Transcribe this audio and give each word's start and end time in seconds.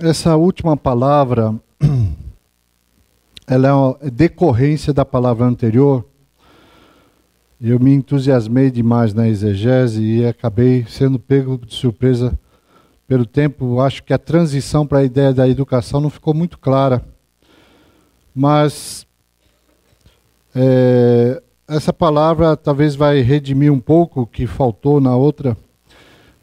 essa 0.00 0.36
última 0.36 0.76
palavra, 0.76 1.54
ela 3.46 3.96
é 4.00 4.10
decorrência 4.10 4.92
da 4.92 5.04
palavra 5.04 5.44
anterior. 5.44 6.04
Eu 7.60 7.80
me 7.80 7.92
entusiasmei 7.92 8.70
demais 8.70 9.12
na 9.12 9.28
exegese 9.28 10.02
e 10.02 10.26
acabei 10.26 10.86
sendo 10.88 11.18
pego 11.18 11.58
de 11.58 11.74
surpresa 11.74 12.38
pelo 13.06 13.26
tempo. 13.26 13.80
Acho 13.80 14.02
que 14.04 14.12
a 14.12 14.18
transição 14.18 14.86
para 14.86 14.98
a 14.98 15.04
ideia 15.04 15.32
da 15.32 15.48
educação 15.48 16.00
não 16.00 16.10
ficou 16.10 16.32
muito 16.32 16.58
clara. 16.58 17.04
Mas 18.32 19.04
é, 20.54 21.42
essa 21.66 21.92
palavra 21.92 22.56
talvez 22.56 22.94
vai 22.94 23.20
redimir 23.20 23.72
um 23.72 23.80
pouco 23.80 24.20
o 24.20 24.26
que 24.26 24.46
faltou 24.46 25.00
na 25.00 25.16
outra 25.16 25.56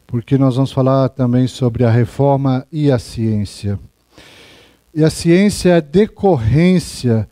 porque 0.06 0.38
nós 0.38 0.54
vamos 0.54 0.72
falar 0.72 1.08
também 1.08 1.46
sobre 1.48 1.84
a 1.84 1.90
reforma 1.90 2.66
e 2.70 2.90
a 2.90 2.98
ciência. 2.98 3.78
E 4.94 5.02
a 5.02 5.10
ciência 5.10 5.70
é 5.70 5.80
decorrência 5.80 7.28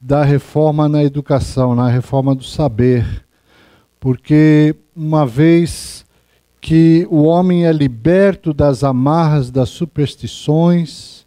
da 0.00 0.22
reforma 0.22 0.88
na 0.88 1.02
educação, 1.02 1.74
na 1.74 1.88
reforma 1.88 2.34
do 2.34 2.44
saber. 2.44 3.24
Porque 3.98 4.76
uma 4.94 5.26
vez 5.26 6.04
que 6.60 7.06
o 7.10 7.22
homem 7.22 7.66
é 7.66 7.72
liberto 7.72 8.52
das 8.52 8.84
amarras 8.84 9.50
das 9.50 9.70
superstições, 9.70 11.26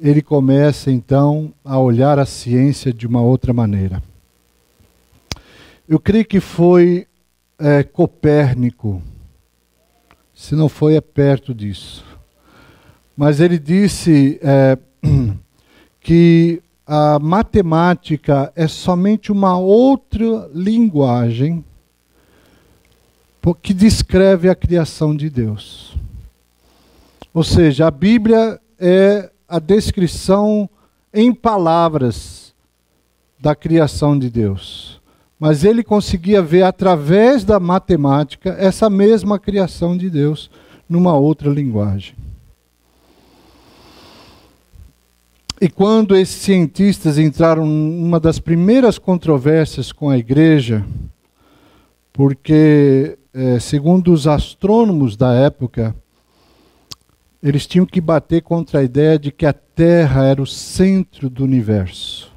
ele 0.00 0.22
começa 0.22 0.90
então 0.90 1.52
a 1.64 1.78
olhar 1.78 2.18
a 2.18 2.26
ciência 2.26 2.92
de 2.92 3.06
uma 3.06 3.20
outra 3.20 3.52
maneira. 3.52 4.02
Eu 5.88 6.00
creio 6.00 6.24
que 6.24 6.40
foi 6.40 7.06
é, 7.58 7.82
Copérnico 7.82 9.02
se 10.42 10.56
não 10.56 10.68
foi, 10.68 10.96
é 10.96 11.00
perto 11.00 11.54
disso. 11.54 12.04
Mas 13.16 13.38
ele 13.38 13.60
disse 13.60 14.40
é, 14.42 14.76
que 16.00 16.60
a 16.84 17.16
matemática 17.20 18.52
é 18.56 18.66
somente 18.66 19.30
uma 19.30 19.56
outra 19.56 20.50
linguagem 20.52 21.64
que 23.62 23.72
descreve 23.72 24.48
a 24.48 24.54
criação 24.56 25.14
de 25.14 25.30
Deus. 25.30 25.96
Ou 27.32 27.44
seja, 27.44 27.86
a 27.86 27.90
Bíblia 27.92 28.60
é 28.80 29.30
a 29.48 29.60
descrição 29.60 30.68
em 31.14 31.32
palavras 31.32 32.52
da 33.38 33.54
criação 33.54 34.18
de 34.18 34.28
Deus 34.28 35.00
mas 35.42 35.64
ele 35.64 35.82
conseguia 35.82 36.40
ver 36.40 36.62
através 36.62 37.42
da 37.42 37.58
matemática 37.58 38.54
essa 38.60 38.88
mesma 38.88 39.40
criação 39.40 39.96
de 39.96 40.08
Deus 40.08 40.48
numa 40.88 41.14
outra 41.16 41.50
linguagem. 41.50 42.14
E 45.60 45.68
quando 45.68 46.14
esses 46.14 46.36
cientistas 46.36 47.18
entraram 47.18 47.66
numa 47.66 48.20
das 48.20 48.38
primeiras 48.38 48.98
controvérsias 48.98 49.90
com 49.90 50.08
a 50.08 50.16
igreja, 50.16 50.86
porque, 52.12 53.18
é, 53.34 53.58
segundo 53.58 54.12
os 54.12 54.28
astrônomos 54.28 55.16
da 55.16 55.32
época, 55.32 55.92
eles 57.42 57.66
tinham 57.66 57.84
que 57.84 58.00
bater 58.00 58.42
contra 58.42 58.78
a 58.78 58.84
ideia 58.84 59.18
de 59.18 59.32
que 59.32 59.44
a 59.44 59.52
Terra 59.52 60.24
era 60.24 60.40
o 60.40 60.46
centro 60.46 61.28
do 61.28 61.42
universo. 61.42 62.31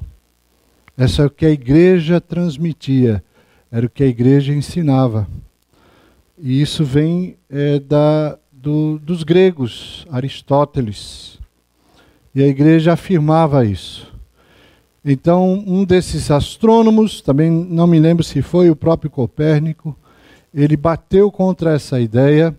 Essa 0.96 1.22
é 1.22 1.26
o 1.26 1.30
que 1.30 1.44
a 1.44 1.50
igreja 1.50 2.20
transmitia, 2.20 3.22
era 3.70 3.84
o 3.84 3.90
que 3.90 4.02
a 4.02 4.06
igreja 4.06 4.54
ensinava. 4.54 5.28
E 6.38 6.60
isso 6.60 6.84
vem 6.84 7.36
é, 7.50 7.78
da, 7.78 8.38
do, 8.50 8.98
dos 8.98 9.22
gregos, 9.22 10.06
Aristóteles. 10.10 11.38
E 12.34 12.42
a 12.42 12.46
igreja 12.46 12.94
afirmava 12.94 13.64
isso. 13.64 14.12
Então, 15.04 15.62
um 15.66 15.84
desses 15.84 16.30
astrônomos, 16.30 17.20
também 17.20 17.50
não 17.50 17.86
me 17.86 18.00
lembro 18.00 18.24
se 18.24 18.42
foi 18.42 18.70
o 18.70 18.76
próprio 18.76 19.10
Copérnico, 19.10 19.96
ele 20.52 20.76
bateu 20.76 21.30
contra 21.30 21.74
essa 21.74 22.00
ideia, 22.00 22.58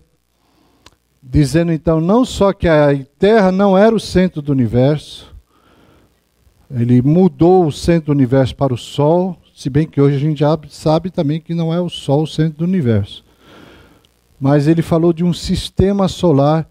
dizendo 1.21 1.73
então 1.73 1.99
não 1.99 2.23
só 2.23 2.53
que 2.53 2.67
a 2.67 2.89
Terra 3.17 3.51
não 3.51 3.77
era 3.77 3.95
o 3.95 3.99
centro 3.99 4.41
do 4.41 4.51
universo, 4.51 5.35
ele 6.69 7.01
mudou 7.01 7.65
o 7.65 7.71
centro 7.71 8.07
do 8.07 8.11
universo 8.11 8.55
para 8.55 8.73
o 8.73 8.77
Sol, 8.77 9.37
se 9.55 9.69
bem 9.69 9.87
que 9.87 10.01
hoje 10.01 10.17
a 10.17 10.19
gente 10.19 10.39
já 10.39 10.57
sabe 10.69 11.09
também 11.09 11.39
que 11.39 11.53
não 11.53 11.73
é 11.73 11.79
o 11.79 11.89
Sol 11.89 12.23
o 12.23 12.27
centro 12.27 12.59
do 12.59 12.65
universo. 12.65 13.23
Mas 14.39 14.67
ele 14.67 14.81
falou 14.81 15.13
de 15.13 15.23
um 15.23 15.33
sistema 15.33 16.07
solar 16.07 16.69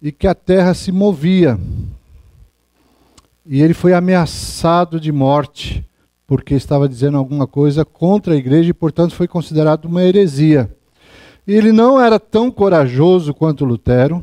e 0.00 0.12
que 0.12 0.26
a 0.26 0.34
Terra 0.34 0.74
se 0.74 0.92
movia. 0.92 1.58
E 3.44 3.62
ele 3.62 3.74
foi 3.74 3.94
ameaçado 3.94 5.00
de 5.00 5.10
morte 5.10 5.84
porque 6.26 6.54
estava 6.54 6.86
dizendo 6.86 7.16
alguma 7.16 7.46
coisa 7.46 7.86
contra 7.86 8.34
a 8.34 8.36
igreja 8.36 8.68
e, 8.68 8.74
portanto, 8.74 9.14
foi 9.14 9.26
considerado 9.26 9.86
uma 9.86 10.02
heresia. 10.02 10.70
E 11.46 11.54
ele 11.54 11.72
não 11.72 11.98
era 11.98 12.20
tão 12.20 12.50
corajoso 12.50 13.32
quanto 13.32 13.64
Lutero, 13.64 14.22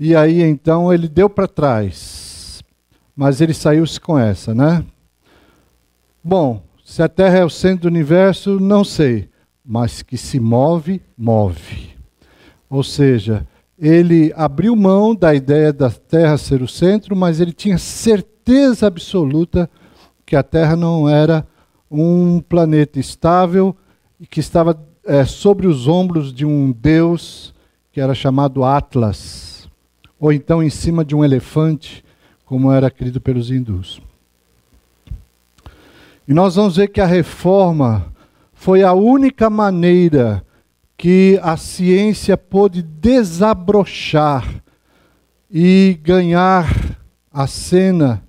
e 0.00 0.16
aí 0.16 0.40
então 0.40 0.90
ele 0.90 1.06
deu 1.06 1.28
para 1.28 1.46
trás 1.46 2.33
mas 3.16 3.40
ele 3.40 3.54
saiu-se 3.54 4.00
com 4.00 4.18
essa, 4.18 4.54
né? 4.54 4.84
Bom, 6.22 6.62
se 6.84 7.02
a 7.02 7.08
Terra 7.08 7.38
é 7.38 7.44
o 7.44 7.50
centro 7.50 7.82
do 7.82 7.88
universo, 7.88 8.58
não 8.60 8.84
sei, 8.84 9.28
mas 9.64 10.02
que 10.02 10.16
se 10.16 10.38
move, 10.38 11.00
move. 11.16 11.94
Ou 12.68 12.82
seja, 12.82 13.46
ele 13.78 14.32
abriu 14.36 14.74
mão 14.76 15.14
da 15.14 15.34
ideia 15.34 15.72
da 15.72 15.90
Terra 15.90 16.36
ser 16.36 16.62
o 16.62 16.68
centro, 16.68 17.16
mas 17.16 17.40
ele 17.40 17.52
tinha 17.52 17.78
certeza 17.78 18.86
absoluta 18.86 19.70
que 20.26 20.36
a 20.36 20.42
Terra 20.42 20.76
não 20.76 21.08
era 21.08 21.46
um 21.90 22.40
planeta 22.40 22.98
estável 22.98 23.76
e 24.18 24.26
que 24.26 24.40
estava 24.40 24.78
é, 25.04 25.24
sobre 25.24 25.66
os 25.66 25.86
ombros 25.86 26.32
de 26.32 26.44
um 26.44 26.72
deus 26.72 27.54
que 27.92 28.00
era 28.00 28.14
chamado 28.14 28.64
Atlas, 28.64 29.68
ou 30.18 30.32
então 30.32 30.62
em 30.62 30.70
cima 30.70 31.04
de 31.04 31.14
um 31.14 31.24
elefante 31.24 32.03
como 32.44 32.70
era 32.70 32.90
querido 32.90 33.20
pelos 33.20 33.50
hindus. 33.50 34.00
E 36.26 36.32
nós 36.32 36.56
vamos 36.56 36.76
ver 36.76 36.88
que 36.88 37.00
a 37.00 37.06
reforma 37.06 38.12
foi 38.52 38.82
a 38.82 38.92
única 38.92 39.50
maneira 39.50 40.44
que 40.96 41.38
a 41.42 41.56
ciência 41.56 42.36
pôde 42.36 42.82
desabrochar 42.82 44.62
e 45.50 45.98
ganhar 46.02 46.98
a 47.32 47.46
cena 47.46 48.22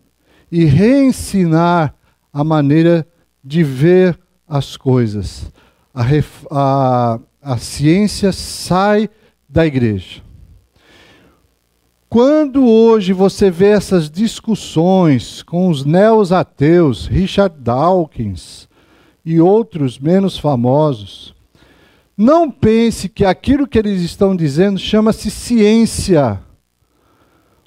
e 0.52 0.66
reensinar 0.66 1.96
a 2.34 2.44
maneira 2.44 3.08
de 3.44 3.64
ver 3.64 4.20
as 4.48 4.76
coisas. 4.76 5.52
A, 5.94 6.04
a, 6.52 7.20
a 7.42 7.58
ciência 7.58 8.32
sai 8.32 9.10
da 9.48 9.66
igreja. 9.66 10.25
Quando 12.16 12.66
hoje 12.66 13.12
você 13.12 13.52
vê 13.52 13.72
essas 13.72 14.10
discussões 14.10 15.44
com 15.44 15.68
os 15.68 15.84
neos-ateus, 15.84 17.08
Richard 17.08 17.58
Dawkins 17.60 18.70
e 19.26 19.42
outros 19.42 20.00
menos 20.00 20.38
famosos, 20.38 21.36
não 22.16 22.50
pense 22.50 23.10
que 23.10 23.26
aquilo 23.26 23.68
que 23.68 23.78
eles 23.78 24.02
estão 24.02 24.34
dizendo 24.34 24.80
chama-se 24.80 25.30
ciência. 25.30 26.40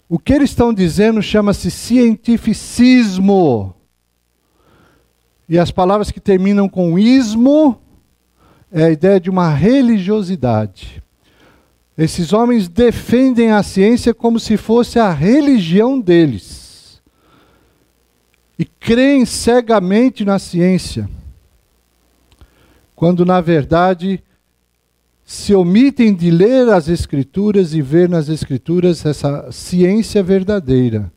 O 0.09 0.19
que 0.19 0.33
eles 0.33 0.49
estão 0.49 0.73
dizendo 0.73 1.21
chama-se 1.21 1.71
cientificismo. 1.71 3.75
E 5.47 5.59
as 5.59 5.71
palavras 5.71 6.11
que 6.11 6.21
terminam 6.21 6.71
com 6.71 6.99
ismo 6.99 7.79
é 8.73 8.85
a 8.85 8.91
ideia 8.91 9.21
de 9.21 9.29
uma 9.29 9.51
religiosidade. 9.51 11.03
Esses 11.99 12.33
homens 12.33 12.69
defendem 12.69 13.51
a 13.51 13.61
ciência 13.61 14.15
como 14.15 14.39
se 14.39 14.57
fosse 14.57 15.01
a 15.01 15.13
religião 15.13 16.01
deles. 16.01 17.03
E 18.57 18.65
creem 18.65 19.27
cegamente 19.27 20.25
na 20.25 20.39
ciência. 20.39 21.11
Quando, 22.95 23.27
na 23.27 23.41
verdade, 23.41 24.23
se 25.25 25.53
omitem 25.53 26.15
de 26.15 26.31
ler 26.31 26.69
as 26.69 26.89
Escrituras 26.89 27.75
e 27.75 27.83
ver 27.83 28.09
nas 28.09 28.29
Escrituras 28.29 29.05
essa 29.05 29.51
ciência 29.51 30.23
verdadeira. 30.23 31.13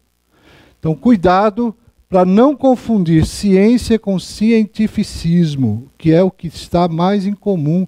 Então, 0.79 0.95
cuidado 0.95 1.75
para 2.09 2.25
não 2.25 2.55
confundir 2.55 3.27
ciência 3.27 3.99
com 3.99 4.19
cientificismo, 4.19 5.91
que 5.95 6.11
é 6.11 6.23
o 6.23 6.31
que 6.31 6.47
está 6.47 6.87
mais 6.87 7.27
em 7.27 7.33
comum 7.33 7.87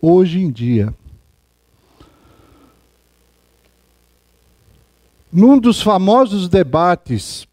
hoje 0.00 0.40
em 0.40 0.50
dia. 0.50 0.94
Num 5.32 5.58
dos 5.58 5.80
famosos 5.80 6.48
debates 6.48 7.48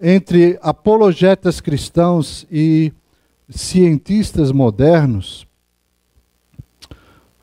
entre 0.00 0.58
apologetas 0.62 1.60
cristãos 1.60 2.46
e 2.50 2.92
cientistas 3.48 4.50
modernos, 4.50 5.46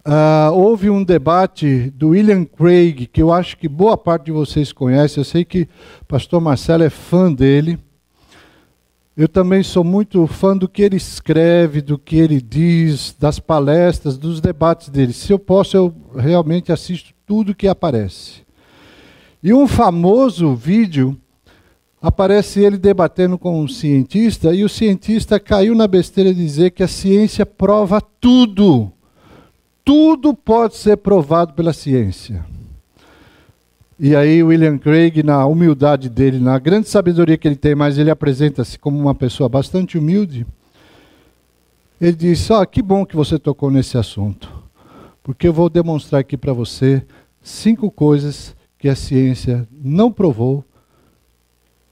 Uh, 0.06 0.52
houve 0.52 0.90
um 0.90 1.02
debate 1.02 1.90
do 1.92 2.10
William 2.10 2.44
Craig, 2.44 3.08
que 3.08 3.22
eu 3.22 3.32
acho 3.32 3.56
que 3.56 3.70
boa 3.70 3.98
parte 3.98 4.26
de 4.26 4.32
vocês 4.34 4.74
conhece. 4.74 5.18
Eu 5.18 5.24
sei 5.24 5.46
que 5.46 5.62
o 6.02 6.06
pastor 6.06 6.42
Marcelo 6.42 6.84
é 6.84 6.90
fã 6.90 7.32
dele. 7.32 7.80
Eu 9.16 9.30
também 9.30 9.64
sou 9.64 9.82
muito 9.82 10.28
fã 10.28 10.58
do 10.58 10.68
que 10.68 10.82
ele 10.82 10.98
escreve, 10.98 11.82
do 11.82 11.98
que 11.98 12.18
ele 12.18 12.42
diz, 12.42 13.16
das 13.18 13.40
palestras, 13.40 14.18
dos 14.18 14.42
debates 14.42 14.90
dele. 14.90 15.14
Se 15.14 15.32
eu 15.32 15.40
posso, 15.40 15.78
eu 15.78 15.96
realmente 16.18 16.70
assisto 16.70 17.14
tudo 17.26 17.56
que 17.56 17.70
aparece. 17.70 18.43
E 19.44 19.54
um 19.54 19.68
famoso 19.68 20.56
vídeo 20.56 21.18
aparece 22.02 22.62
ele 22.62 22.78
debatendo 22.78 23.38
com 23.38 23.62
um 23.62 23.68
cientista, 23.68 24.54
e 24.54 24.64
o 24.64 24.70
cientista 24.70 25.40
caiu 25.40 25.76
na 25.76 25.86
besteira 25.86 26.34
de 26.34 26.42
dizer 26.42 26.72
que 26.72 26.82
a 26.82 26.88
ciência 26.88 27.46
prova 27.46 28.00
tudo. 28.00 28.92
Tudo 29.84 30.34
pode 30.34 30.78
ser 30.78 30.98
provado 30.98 31.54
pela 31.54 31.74
ciência. 31.74 32.46
E 34.00 34.16
aí 34.16 34.42
William 34.42 34.78
Craig, 34.78 35.22
na 35.24 35.46
humildade 35.46 36.10
dele, 36.10 36.40
na 36.40 36.58
grande 36.58 36.88
sabedoria 36.88 37.38
que 37.38 37.48
ele 37.48 37.56
tem, 37.56 37.76
mas 37.76 37.98
ele 37.98 38.10
apresenta-se 38.10 38.80
como 38.80 38.98
uma 38.98 39.14
pessoa 39.14 39.50
bastante 39.50 39.98
humilde, 39.98 40.46
ele 42.02 42.14
diz: 42.14 42.50
"Ah, 42.50 42.66
que 42.66 42.82
bom 42.82 43.06
que 43.06 43.16
você 43.16 43.38
tocou 43.38 43.70
nesse 43.70 43.98
assunto, 43.98 44.52
porque 45.22 45.48
eu 45.48 45.54
vou 45.54 45.70
demonstrar 45.70 46.22
aqui 46.22 46.36
para 46.36 46.54
você 46.54 47.04
cinco 47.42 47.92
coisas 47.92 48.56
que 48.84 48.90
a 48.90 48.96
ciência 48.98 49.66
não 49.72 50.12
provou, 50.12 50.62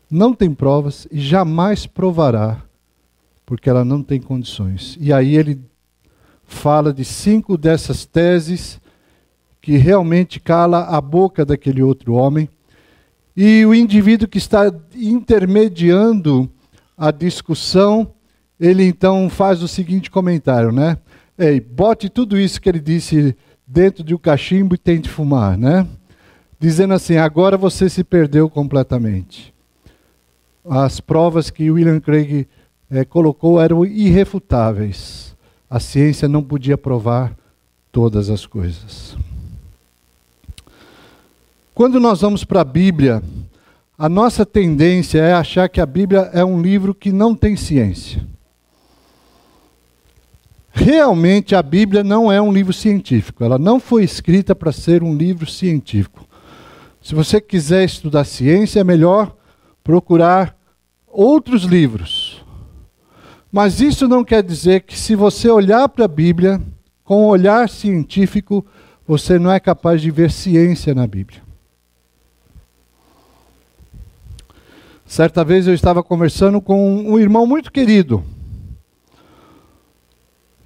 não 0.10 0.34
tem 0.34 0.54
provas 0.54 1.08
e 1.10 1.22
jamais 1.22 1.88
provará, 1.88 2.62
porque 3.46 3.70
ela 3.70 3.86
não 3.86 4.04
tem 4.04 4.20
condições". 4.20 4.98
E 5.00 5.14
aí 5.14 5.38
ele 5.38 5.62
fala 6.44 6.92
de 6.92 7.06
cinco 7.06 7.58
dessas 7.58 8.06
teses 8.06 8.78
que 9.62 9.78
realmente 9.78 10.38
cala 10.38 10.84
a 10.84 11.00
boca 11.00 11.46
daquele 11.46 11.82
outro 11.82 12.16
homem. 12.16 12.50
E 13.38 13.66
o 13.66 13.74
indivíduo 13.74 14.28
que 14.28 14.38
está 14.38 14.64
intermediando 14.94 16.52
a 16.98 17.10
discussão, 17.10 18.14
ele 18.60 18.84
então 18.84 19.30
faz 19.30 19.64
o 19.64 19.68
seguinte 19.70 20.12
comentário, 20.12 20.74
né? 20.74 20.98
Ei, 21.38 21.62
bote 21.62 22.10
tudo 22.10 22.38
isso 22.38 22.60
que 22.60 22.68
ele 22.68 22.82
disse 22.82 23.34
dentro 23.66 24.04
de 24.04 24.14
um 24.14 24.18
cachimbo 24.18 24.76
e 24.76 24.78
tente 24.78 25.08
fumar, 25.08 25.58
né? 25.58 25.88
Dizendo 26.62 26.94
assim, 26.94 27.18
agora 27.18 27.58
você 27.58 27.90
se 27.90 28.04
perdeu 28.04 28.48
completamente. 28.48 29.52
As 30.64 31.00
provas 31.00 31.50
que 31.50 31.72
William 31.72 32.00
Craig 32.00 32.48
é, 32.88 33.04
colocou 33.04 33.60
eram 33.60 33.84
irrefutáveis. 33.84 35.36
A 35.68 35.80
ciência 35.80 36.28
não 36.28 36.44
podia 36.44 36.78
provar 36.78 37.36
todas 37.92 38.30
as 38.30 38.46
coisas. 38.46 39.18
Quando 41.74 42.00
nós 42.00 42.22
vamos 42.22 42.44
para 42.44 42.62
a 42.62 42.64
Bíblia, 42.64 43.24
a 43.98 44.08
nossa 44.08 44.46
tendência 44.46 45.18
é 45.18 45.34
achar 45.34 45.68
que 45.68 45.82
a 45.82 45.86
Bíblia 45.88 46.30
é 46.32 46.46
um 46.46 46.62
livro 46.62 46.94
que 46.94 47.12
não 47.12 47.34
tem 47.34 47.56
ciência. 47.56 48.24
Realmente 50.72 51.56
a 51.56 51.64
Bíblia 51.64 52.04
não 52.04 52.32
é 52.32 52.40
um 52.40 52.54
livro 52.54 52.72
científico, 52.72 53.44
ela 53.44 53.58
não 53.58 53.80
foi 53.80 54.04
escrita 54.04 54.54
para 54.54 54.72
ser 54.72 55.02
um 55.02 55.18
livro 55.18 55.50
científico. 55.50 56.30
Se 57.02 57.16
você 57.16 57.42
quiser 57.42 57.84
estudar 57.84 58.24
ciência, 58.24 58.80
é 58.80 58.84
melhor 58.84 59.36
procurar 59.84 60.56
outros 61.08 61.64
livros. 61.64 62.46
Mas 63.52 63.82
isso 63.82 64.08
não 64.08 64.24
quer 64.24 64.44
dizer 64.44 64.84
que 64.84 64.98
se 64.98 65.16
você 65.16 65.50
olhar 65.50 65.90
para 65.90 66.06
a 66.06 66.08
Bíblia 66.08 66.62
com 67.04 67.26
um 67.26 67.28
olhar 67.28 67.68
científico, 67.68 68.66
você 69.06 69.38
não 69.38 69.52
é 69.52 69.60
capaz 69.60 70.02
de 70.02 70.12
ver 70.12 70.32
ciência 70.32 70.94
na 70.94 71.06
Bíblia. 71.08 71.42
Certa 75.06 75.44
vez 75.44 75.68
eu 75.68 75.74
estava 75.74 76.02
conversando 76.02 76.62
com 76.62 77.04
um 77.04 77.20
irmão 77.20 77.46
muito 77.46 77.72
querido. 77.72 78.24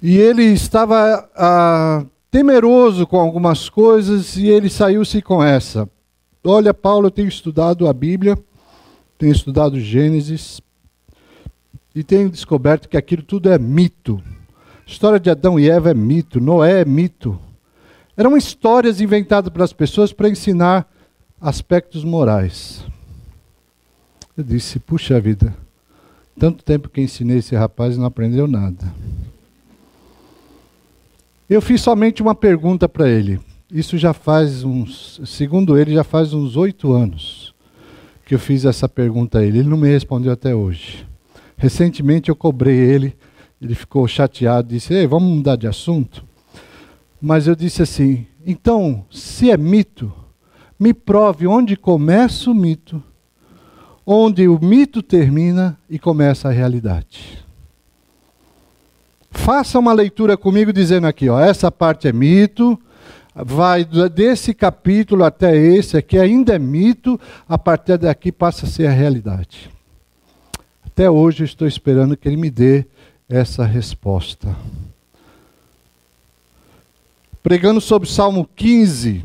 E 0.00 0.16
ele 0.16 0.44
estava 0.44 1.28
ah, 1.34 2.04
temeroso 2.30 3.06
com 3.08 3.18
algumas 3.18 3.68
coisas 3.68 4.36
e 4.36 4.46
ele 4.46 4.68
saiu-se 4.68 5.20
com 5.20 5.42
essa. 5.42 5.90
Olha, 6.48 6.72
Paulo, 6.72 7.08
eu 7.08 7.10
tenho 7.10 7.28
estudado 7.28 7.88
a 7.88 7.92
Bíblia, 7.92 8.38
tenho 9.18 9.32
estudado 9.32 9.80
Gênesis, 9.80 10.60
e 11.92 12.04
tenho 12.04 12.30
descoberto 12.30 12.88
que 12.88 12.96
aquilo 12.96 13.22
tudo 13.22 13.50
é 13.50 13.58
mito. 13.58 14.22
A 14.86 14.90
história 14.90 15.18
de 15.18 15.28
Adão 15.28 15.58
e 15.58 15.68
Eva 15.68 15.90
é 15.90 15.94
mito, 15.94 16.40
Noé 16.40 16.82
é 16.82 16.84
mito. 16.84 17.36
Eram 18.16 18.36
histórias 18.36 19.00
inventadas 19.00 19.52
pelas 19.52 19.72
pessoas 19.72 20.12
para 20.12 20.28
ensinar 20.28 20.88
aspectos 21.40 22.04
morais. 22.04 22.84
Eu 24.36 24.44
disse, 24.44 24.78
puxa 24.78 25.18
vida, 25.18 25.52
tanto 26.38 26.62
tempo 26.62 26.88
que 26.88 27.00
ensinei 27.00 27.38
esse 27.38 27.56
rapaz 27.56 27.96
e 27.96 27.98
não 27.98 28.06
aprendeu 28.06 28.46
nada. 28.46 28.94
Eu 31.50 31.60
fiz 31.60 31.80
somente 31.80 32.22
uma 32.22 32.34
pergunta 32.34 32.88
para 32.88 33.08
ele. 33.08 33.40
Isso 33.70 33.98
já 33.98 34.12
faz 34.12 34.62
uns, 34.62 35.20
segundo 35.24 35.76
ele, 35.76 35.94
já 35.94 36.04
faz 36.04 36.32
uns 36.32 36.56
oito 36.56 36.92
anos 36.92 37.54
que 38.24 38.34
eu 38.34 38.38
fiz 38.38 38.64
essa 38.64 38.88
pergunta 38.88 39.38
a 39.38 39.44
ele. 39.44 39.58
Ele 39.58 39.68
não 39.68 39.76
me 39.76 39.88
respondeu 39.88 40.32
até 40.32 40.54
hoje. 40.54 41.06
Recentemente 41.56 42.28
eu 42.28 42.36
cobrei 42.36 42.76
ele, 42.76 43.16
ele 43.60 43.74
ficou 43.74 44.06
chateado, 44.06 44.68
disse: 44.68 44.94
Ei, 44.94 45.06
vamos 45.06 45.34
mudar 45.36 45.56
de 45.56 45.66
assunto. 45.66 46.24
Mas 47.20 47.46
eu 47.46 47.56
disse 47.56 47.82
assim: 47.82 48.26
então, 48.48 49.04
se 49.10 49.50
é 49.50 49.56
mito, 49.56 50.12
me 50.78 50.94
prove 50.94 51.48
onde 51.48 51.76
começa 51.76 52.48
o 52.48 52.54
mito, 52.54 53.02
onde 54.06 54.46
o 54.46 54.56
mito 54.62 55.02
termina 55.02 55.76
e 55.90 55.98
começa 55.98 56.48
a 56.48 56.52
realidade. 56.52 57.44
Faça 59.32 59.80
uma 59.80 59.92
leitura 59.92 60.36
comigo 60.36 60.72
dizendo 60.72 61.08
aqui, 61.08 61.28
ó, 61.28 61.40
essa 61.40 61.72
parte 61.72 62.06
é 62.06 62.12
mito, 62.12 62.78
vai 63.44 63.84
desse 63.84 64.54
capítulo 64.54 65.22
até 65.22 65.54
esse 65.54 65.96
aqui 65.96 66.18
ainda 66.18 66.54
é 66.54 66.58
mito, 66.58 67.20
a 67.46 67.58
partir 67.58 67.98
daqui 67.98 68.32
passa 68.32 68.64
a 68.64 68.68
ser 68.68 68.86
a 68.86 68.90
realidade. 68.90 69.70
Até 70.84 71.10
hoje 71.10 71.44
estou 71.44 71.68
esperando 71.68 72.16
que 72.16 72.26
ele 72.26 72.38
me 72.38 72.50
dê 72.50 72.86
essa 73.28 73.64
resposta. 73.64 74.56
Pregando 77.42 77.80
sobre 77.80 78.08
Salmo 78.08 78.48
15. 78.56 79.22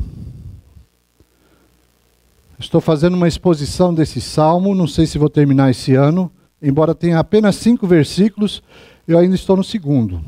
Estou 2.58 2.80
fazendo 2.80 3.14
uma 3.14 3.26
exposição 3.26 3.92
desse 3.92 4.20
salmo, 4.20 4.74
não 4.74 4.86
sei 4.86 5.06
se 5.06 5.18
vou 5.18 5.30
terminar 5.30 5.70
esse 5.70 5.94
ano, 5.94 6.30
embora 6.60 6.94
tenha 6.94 7.18
apenas 7.18 7.56
cinco 7.56 7.86
versículos, 7.86 8.62
eu 9.08 9.18
ainda 9.18 9.34
estou 9.34 9.56
no 9.56 9.64
segundo. 9.64 10.22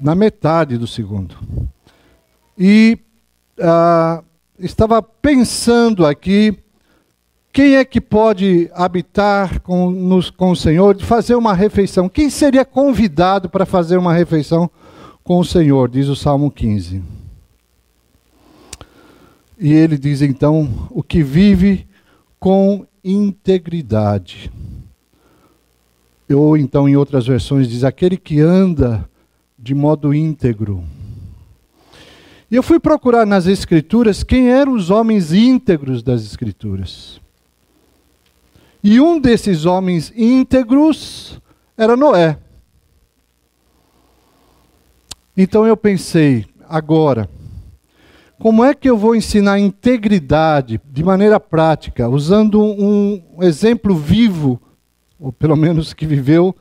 Na 0.00 0.14
metade 0.14 0.76
do 0.76 0.86
segundo. 0.86 1.36
E 2.58 2.98
uh, 3.58 4.24
estava 4.58 5.02
pensando 5.02 6.06
aqui 6.06 6.56
quem 7.52 7.76
é 7.76 7.84
que 7.84 8.00
pode 8.00 8.68
habitar 8.74 9.60
com, 9.60 9.88
nos, 9.88 10.28
com 10.28 10.50
o 10.50 10.56
Senhor, 10.56 11.00
fazer 11.00 11.36
uma 11.36 11.54
refeição? 11.54 12.08
Quem 12.08 12.28
seria 12.28 12.64
convidado 12.64 13.48
para 13.48 13.64
fazer 13.64 13.96
uma 13.96 14.12
refeição 14.12 14.68
com 15.22 15.38
o 15.38 15.44
Senhor? 15.44 15.88
Diz 15.88 16.08
o 16.08 16.16
Salmo 16.16 16.50
15. 16.50 17.00
E 19.56 19.72
ele 19.72 19.96
diz 19.96 20.20
então: 20.20 20.88
o 20.90 21.02
que 21.02 21.22
vive 21.22 21.86
com 22.40 22.84
integridade. 23.04 24.50
Ou 26.28 26.56
então, 26.56 26.88
em 26.88 26.96
outras 26.96 27.26
versões, 27.26 27.68
diz: 27.68 27.84
aquele 27.84 28.16
que 28.16 28.40
anda 28.40 29.08
de 29.56 29.74
modo 29.74 30.12
íntegro. 30.12 30.82
E 32.50 32.56
eu 32.56 32.62
fui 32.62 32.78
procurar 32.78 33.26
nas 33.26 33.46
Escrituras 33.46 34.22
quem 34.22 34.50
eram 34.50 34.72
os 34.72 34.90
homens 34.90 35.32
íntegros 35.32 36.02
das 36.02 36.22
Escrituras. 36.22 37.20
E 38.82 39.00
um 39.00 39.18
desses 39.18 39.64
homens 39.64 40.12
íntegros 40.14 41.40
era 41.76 41.96
Noé. 41.96 42.38
Então 45.36 45.66
eu 45.66 45.76
pensei, 45.76 46.46
agora, 46.68 47.28
como 48.38 48.62
é 48.62 48.74
que 48.74 48.88
eu 48.88 48.96
vou 48.96 49.16
ensinar 49.16 49.58
integridade 49.58 50.80
de 50.92 51.02
maneira 51.02 51.40
prática, 51.40 52.08
usando 52.08 52.62
um 52.62 53.22
exemplo 53.40 53.96
vivo, 53.96 54.60
ou 55.18 55.32
pelo 55.32 55.56
menos 55.56 55.94
que 55.94 56.04
viveu, 56.04 56.54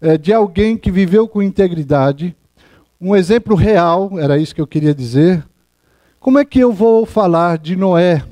é, 0.00 0.16
de 0.16 0.32
alguém 0.32 0.76
que 0.76 0.90
viveu 0.90 1.26
com 1.26 1.42
integridade, 1.42 2.36
um 3.00 3.14
exemplo 3.14 3.54
real, 3.54 4.18
era 4.18 4.38
isso 4.38 4.54
que 4.54 4.60
eu 4.60 4.66
queria 4.66 4.94
dizer. 4.94 5.44
Como 6.18 6.38
é 6.38 6.44
que 6.44 6.58
eu 6.58 6.72
vou 6.72 7.04
falar 7.04 7.58
de 7.58 7.76
Noé? 7.76 8.24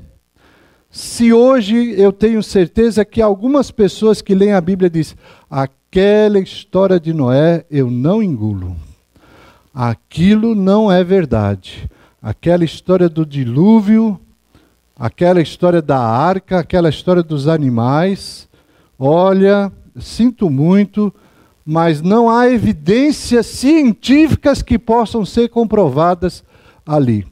Se 0.89 1.31
hoje 1.31 1.93
eu 1.99 2.11
tenho 2.11 2.41
certeza 2.41 3.05
que 3.05 3.21
algumas 3.21 3.69
pessoas 3.69 4.21
que 4.21 4.33
leem 4.33 4.53
a 4.53 4.61
Bíblia 4.61 4.89
dizem, 4.89 5.17
aquela 5.49 6.39
história 6.39 6.99
de 6.99 7.13
Noé 7.13 7.65
eu 7.69 7.91
não 7.91 8.23
engulo. 8.23 8.75
aquilo 9.73 10.55
não 10.55 10.89
é 10.89 11.03
verdade. 11.03 11.89
Aquela 12.21 12.63
história 12.63 13.09
do 13.09 13.25
dilúvio, 13.25 14.19
aquela 14.97 15.41
história 15.41 15.81
da 15.81 15.99
arca, 15.99 16.59
aquela 16.59 16.89
história 16.89 17.21
dos 17.21 17.47
animais, 17.47 18.47
olha, 18.97 19.71
sinto 19.99 20.49
muito, 20.49 21.13
mas 21.65 22.01
não 22.01 22.29
há 22.29 22.47
evidências 22.47 23.47
científicas 23.47 24.61
que 24.61 24.77
possam 24.77 25.25
ser 25.25 25.49
comprovadas 25.49 26.43
ali. 26.85 27.25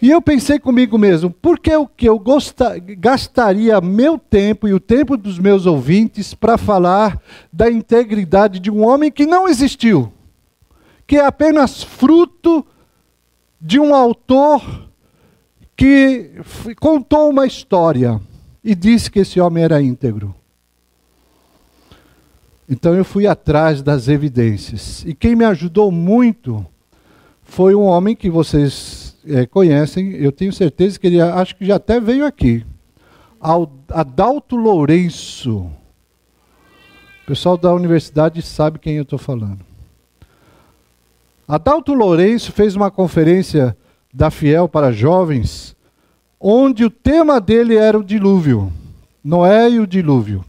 E 0.00 0.10
eu 0.10 0.20
pensei 0.20 0.58
comigo 0.58 0.98
mesmo, 0.98 1.30
por 1.30 1.60
que 1.60 1.70
eu, 1.70 1.86
que 1.86 2.08
eu 2.08 2.18
gosta, 2.18 2.76
gastaria 2.78 3.80
meu 3.80 4.18
tempo 4.18 4.66
e 4.66 4.74
o 4.74 4.80
tempo 4.80 5.16
dos 5.16 5.38
meus 5.38 5.64
ouvintes 5.64 6.34
para 6.34 6.58
falar 6.58 7.20
da 7.52 7.70
integridade 7.70 8.58
de 8.58 8.68
um 8.68 8.84
homem 8.84 9.12
que 9.12 9.26
não 9.26 9.46
existiu, 9.46 10.12
que 11.06 11.16
é 11.18 11.24
apenas 11.24 11.84
fruto 11.84 12.66
de 13.60 13.78
um 13.78 13.94
autor 13.94 14.88
que 15.76 16.32
contou 16.80 17.30
uma 17.30 17.46
história 17.46 18.20
e 18.64 18.74
disse 18.74 19.08
que 19.08 19.20
esse 19.20 19.40
homem 19.40 19.62
era 19.62 19.80
íntegro. 19.80 20.34
Então 22.68 22.94
eu 22.94 23.04
fui 23.04 23.26
atrás 23.26 23.82
das 23.82 24.08
evidências. 24.08 25.04
E 25.06 25.14
quem 25.14 25.34
me 25.34 25.44
ajudou 25.44 25.90
muito 25.90 26.64
foi 27.42 27.74
um 27.74 27.82
homem 27.82 28.16
que 28.16 28.30
vocês 28.30 29.16
é, 29.26 29.46
conhecem, 29.46 30.12
eu 30.12 30.32
tenho 30.32 30.52
certeza 30.52 30.98
que 30.98 31.06
ele 31.06 31.20
acho 31.20 31.56
que 31.56 31.64
já 31.64 31.76
até 31.76 32.00
veio 32.00 32.24
aqui. 32.24 32.64
Adalto 33.88 34.56
Lourenço. 34.56 35.70
O 37.22 37.26
pessoal 37.26 37.56
da 37.56 37.72
universidade 37.72 38.40
sabe 38.42 38.78
quem 38.78 38.96
eu 38.96 39.02
estou 39.02 39.18
falando. 39.18 39.60
Adalto 41.46 41.92
Lourenço 41.92 42.52
fez 42.52 42.74
uma 42.76 42.90
conferência 42.90 43.76
da 44.12 44.30
Fiel 44.30 44.68
para 44.68 44.92
jovens, 44.92 45.76
onde 46.40 46.84
o 46.84 46.90
tema 46.90 47.40
dele 47.40 47.76
era 47.76 47.98
o 47.98 48.04
dilúvio. 48.04 48.72
Noé 49.22 49.70
e 49.70 49.80
o 49.80 49.86
dilúvio. 49.86 50.44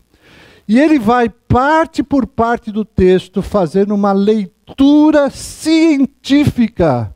E 0.68 0.80
ele 0.80 0.98
vai 0.98 1.30
parte 1.30 2.02
por 2.02 2.26
parte 2.26 2.72
do 2.72 2.86
texto 2.86 3.42
fazendo 3.42 3.94
uma 3.94 4.14
leitura 4.14 5.30
científica 5.30 7.14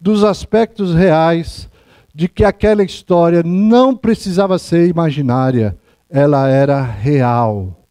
dos 0.00 0.22
aspectos 0.22 0.94
reais 0.94 1.68
de 2.14 2.28
que 2.28 2.44
aquela 2.44 2.82
história 2.82 3.42
não 3.42 3.94
precisava 3.94 4.58
ser 4.58 4.88
imaginária, 4.88 5.76
ela 6.08 6.48
era 6.48 6.80
real. 6.80 7.84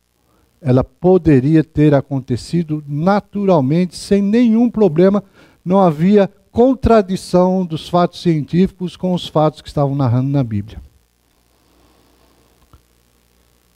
Ela 0.61 0.83
poderia 0.83 1.63
ter 1.63 1.93
acontecido 1.93 2.83
naturalmente, 2.87 3.95
sem 3.95 4.21
nenhum 4.21 4.69
problema, 4.69 5.23
não 5.63 5.79
havia 5.79 6.29
contradição 6.51 7.65
dos 7.65 7.89
fatos 7.89 8.21
científicos 8.21 8.95
com 8.95 9.13
os 9.13 9.27
fatos 9.27 9.61
que 9.61 9.67
estavam 9.67 9.93
narrando 9.93 10.29
na 10.29 10.43
Bíblia. 10.43 10.81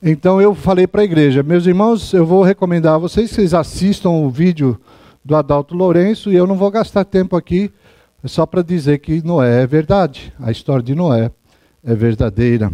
Então 0.01 0.41
eu 0.41 0.55
falei 0.55 0.87
para 0.87 1.01
a 1.01 1.03
igreja, 1.03 1.43
meus 1.43 1.65
irmãos, 1.65 2.13
eu 2.13 2.25
vou 2.25 2.41
recomendar 2.41 2.95
a 2.95 2.97
vocês 2.97 3.29
que 3.29 3.35
vocês 3.35 3.53
assistam 3.53 4.11
o 4.11 4.29
vídeo 4.29 4.79
do 5.25 5.35
Adalto 5.35 5.75
Lourenço 5.75 6.31
e 6.31 6.35
eu 6.37 6.47
não 6.47 6.55
vou 6.55 6.71
gastar 6.71 7.03
tempo 7.03 7.35
aqui 7.35 7.69
só 8.23 8.45
para 8.45 8.61
dizer 8.61 8.99
que 8.99 9.21
Noé 9.21 9.63
é 9.63 9.67
verdade. 9.67 10.33
A 10.39 10.51
história 10.51 10.81
de 10.81 10.95
Noé 10.95 11.29
é 11.83 11.93
verdadeira. 11.93 12.71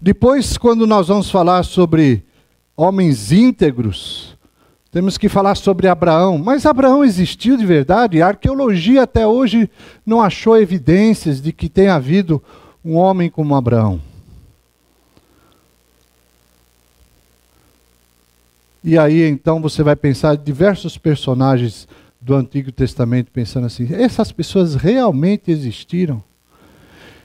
Depois, 0.00 0.56
quando 0.56 0.86
nós 0.86 1.08
vamos 1.08 1.30
falar 1.30 1.62
sobre 1.62 2.24
homens 2.74 3.30
íntegros, 3.32 4.34
temos 4.90 5.18
que 5.18 5.28
falar 5.28 5.56
sobre 5.56 5.88
Abraão. 5.88 6.38
Mas 6.38 6.64
Abraão 6.64 7.04
existiu 7.04 7.58
de 7.58 7.66
verdade? 7.66 8.22
A 8.22 8.28
arqueologia 8.28 9.02
até 9.02 9.26
hoje 9.26 9.68
não 10.06 10.22
achou 10.22 10.56
evidências 10.56 11.38
de 11.38 11.52
que 11.52 11.68
tenha 11.68 11.96
havido 11.96 12.42
um 12.82 12.96
homem 12.96 13.28
como 13.28 13.54
Abraão. 13.54 14.00
E 18.84 18.98
aí 18.98 19.28
então 19.28 19.60
você 19.60 19.82
vai 19.82 19.94
pensar 19.94 20.36
diversos 20.36 20.98
personagens 20.98 21.86
do 22.20 22.34
Antigo 22.34 22.72
Testamento 22.72 23.30
pensando 23.30 23.66
assim: 23.66 23.88
essas 23.92 24.32
pessoas 24.32 24.74
realmente 24.74 25.50
existiram? 25.50 26.22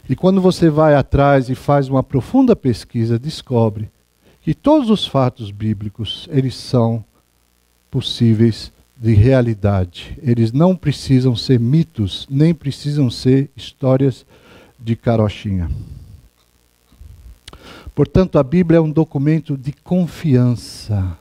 E 0.09 0.15
quando 0.15 0.39
você 0.39 0.69
vai 0.69 0.95
atrás 0.95 1.49
e 1.49 1.55
faz 1.55 1.89
uma 1.89 2.01
profunda 2.01 2.55
pesquisa, 2.55 3.19
descobre 3.19 3.89
que 4.41 4.53
todos 4.53 4.89
os 4.89 5.05
fatos 5.05 5.51
bíblicos, 5.51 6.29
eles 6.31 6.55
são 6.55 7.03
possíveis 7.91 8.71
de 8.95 9.13
realidade. 9.13 10.17
Eles 10.23 10.53
não 10.53 10.75
precisam 10.75 11.35
ser 11.35 11.59
mitos, 11.59 12.25
nem 12.29 12.53
precisam 12.53 13.09
ser 13.09 13.49
histórias 13.55 14.25
de 14.79 14.95
carochinha. 14.95 15.69
Portanto, 17.93 18.39
a 18.39 18.43
Bíblia 18.43 18.77
é 18.77 18.81
um 18.81 18.91
documento 18.91 19.57
de 19.57 19.71
confiança. 19.71 21.17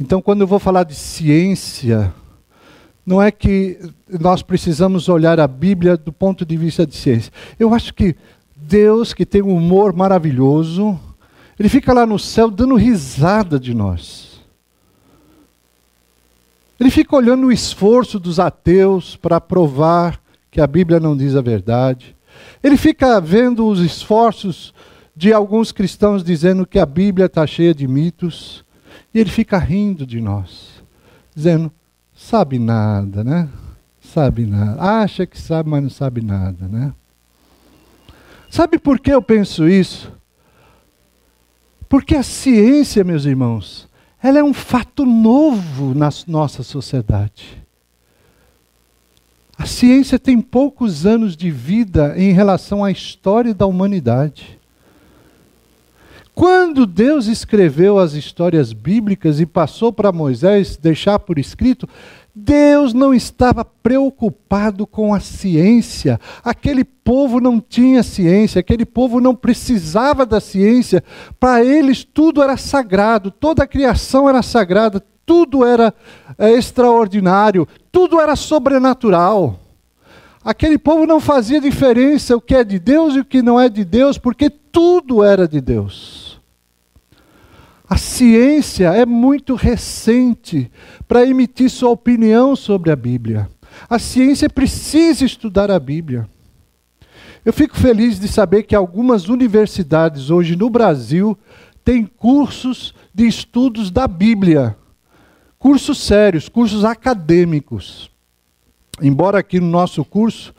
Então, 0.00 0.22
quando 0.22 0.40
eu 0.40 0.46
vou 0.46 0.58
falar 0.58 0.84
de 0.84 0.94
ciência, 0.94 2.14
não 3.04 3.20
é 3.20 3.30
que 3.30 3.78
nós 4.08 4.42
precisamos 4.42 5.10
olhar 5.10 5.38
a 5.38 5.46
Bíblia 5.46 5.94
do 5.94 6.10
ponto 6.10 6.46
de 6.46 6.56
vista 6.56 6.86
de 6.86 6.96
ciência. 6.96 7.30
Eu 7.58 7.74
acho 7.74 7.92
que 7.92 8.16
Deus, 8.56 9.12
que 9.12 9.26
tem 9.26 9.42
um 9.42 9.54
humor 9.54 9.92
maravilhoso, 9.92 10.98
ele 11.58 11.68
fica 11.68 11.92
lá 11.92 12.06
no 12.06 12.18
céu 12.18 12.50
dando 12.50 12.76
risada 12.76 13.60
de 13.60 13.74
nós. 13.74 14.40
Ele 16.78 16.90
fica 16.90 17.14
olhando 17.14 17.48
o 17.48 17.52
esforço 17.52 18.18
dos 18.18 18.40
ateus 18.40 19.16
para 19.16 19.38
provar 19.38 20.18
que 20.50 20.62
a 20.62 20.66
Bíblia 20.66 20.98
não 20.98 21.14
diz 21.14 21.36
a 21.36 21.42
verdade. 21.42 22.16
Ele 22.62 22.78
fica 22.78 23.20
vendo 23.20 23.66
os 23.66 23.80
esforços 23.80 24.72
de 25.14 25.30
alguns 25.30 25.72
cristãos 25.72 26.24
dizendo 26.24 26.66
que 26.66 26.78
a 26.78 26.86
Bíblia 26.86 27.26
está 27.26 27.46
cheia 27.46 27.74
de 27.74 27.86
mitos. 27.86 28.64
E 29.12 29.18
ele 29.18 29.30
fica 29.30 29.58
rindo 29.58 30.06
de 30.06 30.20
nós, 30.20 30.82
dizendo: 31.34 31.70
sabe 32.14 32.58
nada, 32.58 33.24
né? 33.24 33.48
Sabe 34.00 34.46
nada. 34.46 34.80
Acha 34.80 35.26
que 35.26 35.38
sabe, 35.40 35.68
mas 35.68 35.82
não 35.82 35.90
sabe 35.90 36.20
nada, 36.20 36.66
né? 36.68 36.92
Sabe 38.48 38.78
por 38.78 38.98
que 38.98 39.12
eu 39.12 39.22
penso 39.22 39.68
isso? 39.68 40.12
Porque 41.88 42.14
a 42.14 42.22
ciência, 42.22 43.02
meus 43.02 43.24
irmãos, 43.24 43.88
ela 44.22 44.38
é 44.38 44.44
um 44.44 44.54
fato 44.54 45.04
novo 45.04 45.94
na 45.94 46.08
nossa 46.26 46.62
sociedade. 46.62 47.60
A 49.58 49.66
ciência 49.66 50.18
tem 50.18 50.40
poucos 50.40 51.04
anos 51.04 51.36
de 51.36 51.50
vida 51.50 52.14
em 52.16 52.32
relação 52.32 52.84
à 52.84 52.90
história 52.90 53.52
da 53.52 53.66
humanidade. 53.66 54.59
Quando 56.34 56.86
Deus 56.86 57.26
escreveu 57.26 57.98
as 57.98 58.14
histórias 58.14 58.72
bíblicas 58.72 59.40
e 59.40 59.46
passou 59.46 59.92
para 59.92 60.12
Moisés 60.12 60.76
deixar 60.76 61.18
por 61.18 61.38
escrito, 61.38 61.88
Deus 62.34 62.94
não 62.94 63.12
estava 63.12 63.64
preocupado 63.64 64.86
com 64.86 65.12
a 65.12 65.20
ciência. 65.20 66.18
Aquele 66.42 66.84
povo 66.84 67.40
não 67.40 67.60
tinha 67.60 68.02
ciência, 68.02 68.60
aquele 68.60 68.86
povo 68.86 69.20
não 69.20 69.34
precisava 69.34 70.24
da 70.24 70.40
ciência. 70.40 71.02
Para 71.38 71.64
eles 71.64 72.04
tudo 72.04 72.42
era 72.42 72.56
sagrado, 72.56 73.30
toda 73.30 73.64
a 73.64 73.66
criação 73.66 74.28
era 74.28 74.42
sagrada, 74.42 75.02
tudo 75.26 75.64
era 75.64 75.92
é, 76.38 76.52
extraordinário, 76.52 77.66
tudo 77.92 78.20
era 78.20 78.36
sobrenatural. 78.36 79.58
Aquele 80.42 80.78
povo 80.78 81.06
não 81.06 81.20
fazia 81.20 81.60
diferença 81.60 82.36
o 82.36 82.40
que 82.40 82.54
é 82.54 82.64
de 82.64 82.78
Deus 82.78 83.14
e 83.14 83.20
o 83.20 83.24
que 83.24 83.42
não 83.42 83.60
é 83.60 83.68
de 83.68 83.84
Deus, 83.84 84.16
porque 84.16 84.48
tudo 84.48 85.22
era 85.22 85.46
de 85.46 85.60
Deus. 85.60 86.40
A 87.88 87.96
ciência 87.98 88.88
é 88.88 89.04
muito 89.04 89.54
recente 89.54 90.70
para 91.06 91.26
emitir 91.26 91.68
sua 91.68 91.90
opinião 91.90 92.56
sobre 92.56 92.90
a 92.90 92.96
Bíblia. 92.96 93.50
A 93.88 93.98
ciência 93.98 94.48
precisa 94.48 95.24
estudar 95.24 95.70
a 95.70 95.78
Bíblia. 95.78 96.28
Eu 97.44 97.52
fico 97.52 97.76
feliz 97.76 98.18
de 98.18 98.28
saber 98.28 98.62
que 98.62 98.74
algumas 98.74 99.28
universidades 99.28 100.30
hoje 100.30 100.56
no 100.56 100.70
Brasil 100.70 101.36
têm 101.84 102.06
cursos 102.06 102.94
de 103.14 103.26
estudos 103.26 103.90
da 103.90 104.06
Bíblia. 104.06 104.76
Cursos 105.58 105.98
sérios, 105.98 106.48
cursos 106.48 106.84
acadêmicos. 106.84 108.09
Embora 109.02 109.38
aqui 109.38 109.60
no 109.60 109.66
nosso 109.66 110.04
curso 110.04 110.54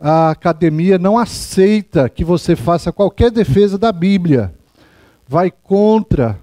a 0.00 0.30
academia 0.30 0.98
não 0.98 1.18
aceita 1.18 2.08
que 2.08 2.24
você 2.24 2.54
faça 2.54 2.92
qualquer 2.92 3.30
defesa 3.30 3.76
da 3.76 3.90
Bíblia. 3.90 4.54
Vai 5.26 5.50
contra 5.50 6.38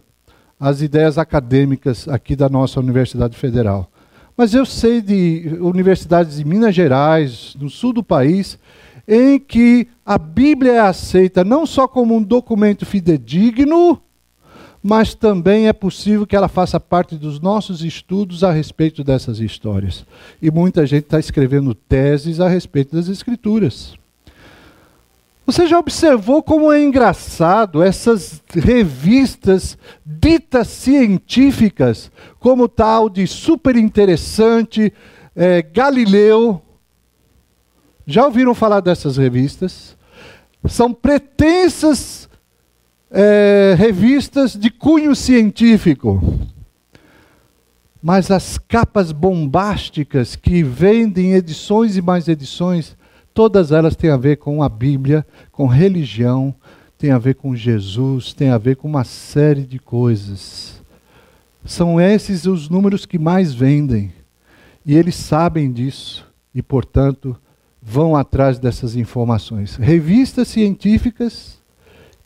as 0.59 0.81
ideias 0.81 1.17
acadêmicas 1.17 2.07
aqui 2.07 2.35
da 2.35 2.49
nossa 2.49 2.79
Universidade 2.79 3.37
Federal. 3.37 3.89
Mas 4.37 4.53
eu 4.53 4.65
sei 4.65 5.01
de 5.01 5.57
universidades 5.61 6.37
de 6.37 6.45
Minas 6.45 6.75
Gerais, 6.75 7.55
no 7.57 7.69
sul 7.69 7.93
do 7.93 8.03
país, 8.03 8.59
em 9.07 9.39
que 9.39 9.87
a 10.05 10.17
Bíblia 10.17 10.73
é 10.73 10.79
aceita 10.79 11.43
não 11.43 11.65
só 11.65 11.87
como 11.87 12.15
um 12.15 12.21
documento 12.21 12.85
fidedigno, 12.85 14.01
mas 14.87 15.15
também 15.15 15.67
é 15.67 15.73
possível 15.73 16.27
que 16.27 16.35
ela 16.35 16.47
faça 16.47 16.79
parte 16.79 17.15
dos 17.15 17.39
nossos 17.39 17.83
estudos 17.83 18.43
a 18.43 18.51
respeito 18.51 19.03
dessas 19.03 19.39
histórias. 19.39 20.05
E 20.39 20.51
muita 20.51 20.85
gente 20.85 21.05
está 21.05 21.19
escrevendo 21.19 21.73
teses 21.73 22.39
a 22.39 22.47
respeito 22.47 22.95
das 22.95 23.07
Escrituras. 23.07 23.95
Você 25.43 25.65
já 25.65 25.79
observou 25.79 26.43
como 26.43 26.71
é 26.71 26.83
engraçado 26.83 27.81
essas 27.81 28.43
revistas 28.47 29.75
ditas 30.05 30.67
científicas, 30.67 32.11
como 32.39 32.67
tal 32.67 33.09
de 33.09 33.25
super 33.25 33.75
interessante, 33.75 34.93
é, 35.35 35.63
Galileu? 35.63 36.61
Já 38.05 38.23
ouviram 38.23 38.53
falar 38.53 38.81
dessas 38.81 39.17
revistas? 39.17 39.97
São 40.67 40.93
pretensas 40.93 42.24
é, 43.15 43.75
revistas 43.77 44.55
de 44.55 44.69
cunho 44.69 45.15
científico. 45.15 46.21
Mas 48.03 48.29
as 48.29 48.59
capas 48.59 49.11
bombásticas 49.11 50.35
que 50.35 50.61
vendem 50.61 51.33
edições 51.33 51.97
e 51.97 52.01
mais 52.01 52.27
edições 52.27 52.95
Todas 53.35 53.73
elas 53.73 53.97
têm 53.97 54.09
a 54.09 54.15
ver 54.15 54.37
com 54.37 54.63
a 54.63 54.69
Bíblia, 54.69 55.27
com 55.51 55.67
religião, 55.67 56.55
tem 56.97 57.11
a 57.11 57.17
ver 57.17 57.35
com 57.35 57.53
Jesus, 57.53 58.31
tem 58.31 58.49
a 58.49 58.57
ver 58.57 58.77
com 58.77 58.87
uma 58.87 59.03
série 59.03 59.63
de 59.63 59.77
coisas. 59.77 60.81
São 61.65 61.99
esses 61.99 62.45
os 62.45 62.69
números 62.69 63.05
que 63.05 63.19
mais 63.19 63.53
vendem. 63.53 64.13
E 64.85 64.95
eles 64.95 65.15
sabem 65.15 65.69
disso 65.69 66.25
e, 66.53 66.63
portanto, 66.63 67.35
vão 67.81 68.15
atrás 68.15 68.57
dessas 68.57 68.95
informações. 68.95 69.75
Revistas 69.75 70.47
científicas 70.47 71.57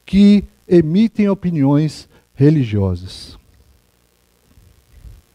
que 0.06 0.44
emitem 0.70 1.28
opiniões 1.28 2.08
religiosas. 2.34 3.38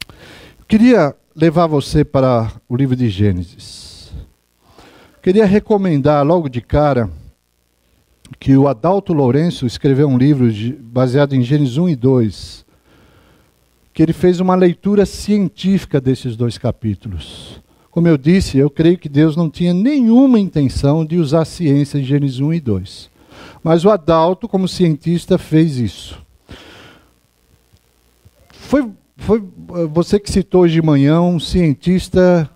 Eu 0.08 0.66
queria 0.66 1.14
levar 1.34 1.66
você 1.66 2.04
para 2.04 2.52
o 2.68 2.76
livro 2.76 2.94
de 2.94 3.08
Gênesis. 3.08 4.12
Queria 5.22 5.44
recomendar 5.44 6.24
logo 6.24 6.48
de 6.48 6.60
cara 6.60 7.10
que 8.38 8.56
o 8.56 8.68
Adalto 8.68 9.12
Lourenço 9.12 9.66
escreveu 9.66 10.08
um 10.08 10.16
livro 10.16 10.50
de, 10.50 10.72
baseado 10.72 11.34
em 11.34 11.42
Gênesis 11.42 11.76
1 11.76 11.88
e 11.90 11.96
2, 11.96 12.64
que 13.92 14.02
ele 14.02 14.12
fez 14.12 14.40
uma 14.40 14.54
leitura 14.54 15.04
científica 15.04 16.00
desses 16.00 16.36
dois 16.36 16.58
capítulos. 16.58 17.60
Como 17.90 18.08
eu 18.08 18.18
disse, 18.18 18.58
eu 18.58 18.68
creio 18.68 18.98
que 18.98 19.08
Deus 19.08 19.36
não 19.36 19.48
tinha 19.48 19.72
nenhuma 19.72 20.38
intenção 20.38 21.04
de 21.04 21.16
usar 21.16 21.44
ciência 21.44 21.98
em 21.98 22.04
Gênesis 22.04 22.40
1 22.40 22.54
e 22.54 22.60
2. 22.60 23.13
Mas 23.64 23.82
o 23.82 23.90
Adalto, 23.90 24.46
como 24.46 24.68
cientista, 24.68 25.38
fez 25.38 25.78
isso. 25.78 26.22
Foi, 28.50 28.92
foi 29.16 29.42
você 29.90 30.20
que 30.20 30.30
citou 30.30 30.64
hoje 30.64 30.74
de 30.74 30.82
manhã 30.82 31.22
um 31.22 31.40
cientista, 31.40 32.48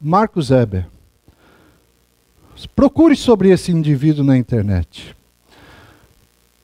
Marcos 0.00 0.50
Weber. 0.50 0.86
Procure 2.76 3.16
sobre 3.16 3.50
esse 3.50 3.72
indivíduo 3.72 4.22
na 4.22 4.38
internet. 4.38 5.16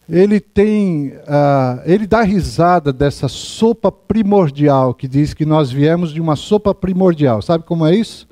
Ele 0.09 0.39
tem, 0.39 1.09
uh, 1.09 1.83
ele 1.85 2.07
dá 2.07 2.23
risada 2.23 2.93
dessa 2.93 3.27
sopa 3.27 3.91
primordial 3.91 4.95
que 4.95 5.09
diz 5.09 5.35
que 5.35 5.45
nós 5.45 5.73
viemos 5.73 6.13
de 6.13 6.21
uma 6.21 6.37
sopa 6.37 6.73
primordial. 6.73 7.43
Sabe 7.43 7.65
como 7.65 7.85
é 7.85 7.97
isso? 7.97 8.29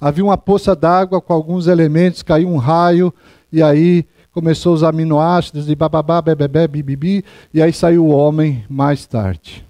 Havia 0.00 0.24
uma 0.24 0.38
poça 0.38 0.74
d'água 0.74 1.20
com 1.20 1.34
alguns 1.34 1.66
elementos, 1.66 2.22
caiu 2.22 2.48
um 2.48 2.56
raio 2.56 3.12
e 3.52 3.62
aí 3.62 4.06
começou 4.32 4.74
os 4.74 4.82
aminoácidos 4.82 5.68
e 5.68 5.74
bababá, 5.74 6.20
bebebé, 6.20 6.68
bibibi, 6.68 7.24
e 7.52 7.62
aí 7.62 7.72
saiu 7.72 8.06
o 8.06 8.10
homem 8.10 8.64
mais 8.68 9.06
tarde. 9.06 9.64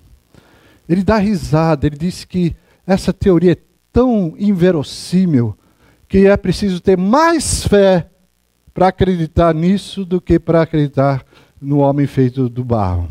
Ele 0.89 1.03
dá 1.03 1.19
risada, 1.19 1.87
ele 1.87 1.97
disse 1.97 2.27
que 2.27 2.55
essa 2.87 3.13
teoria 3.13 3.53
é 3.53 3.59
tão 3.93 4.35
inverossímil 4.39 5.57
que 6.09 6.27
é 6.27 6.37
preciso 6.37 6.81
ter 6.81 6.97
mais 6.97 7.65
fé 7.65 8.09
para 8.73 8.89
acreditar 8.89 9.55
nisso 9.55 10.05
do 10.05 10.21
que 10.21 10.39
para 10.39 10.63
acreditar 10.63 11.25
no 11.61 11.79
homem 11.79 12.07
feito 12.07 12.49
do 12.49 12.65
barro. 12.65 13.09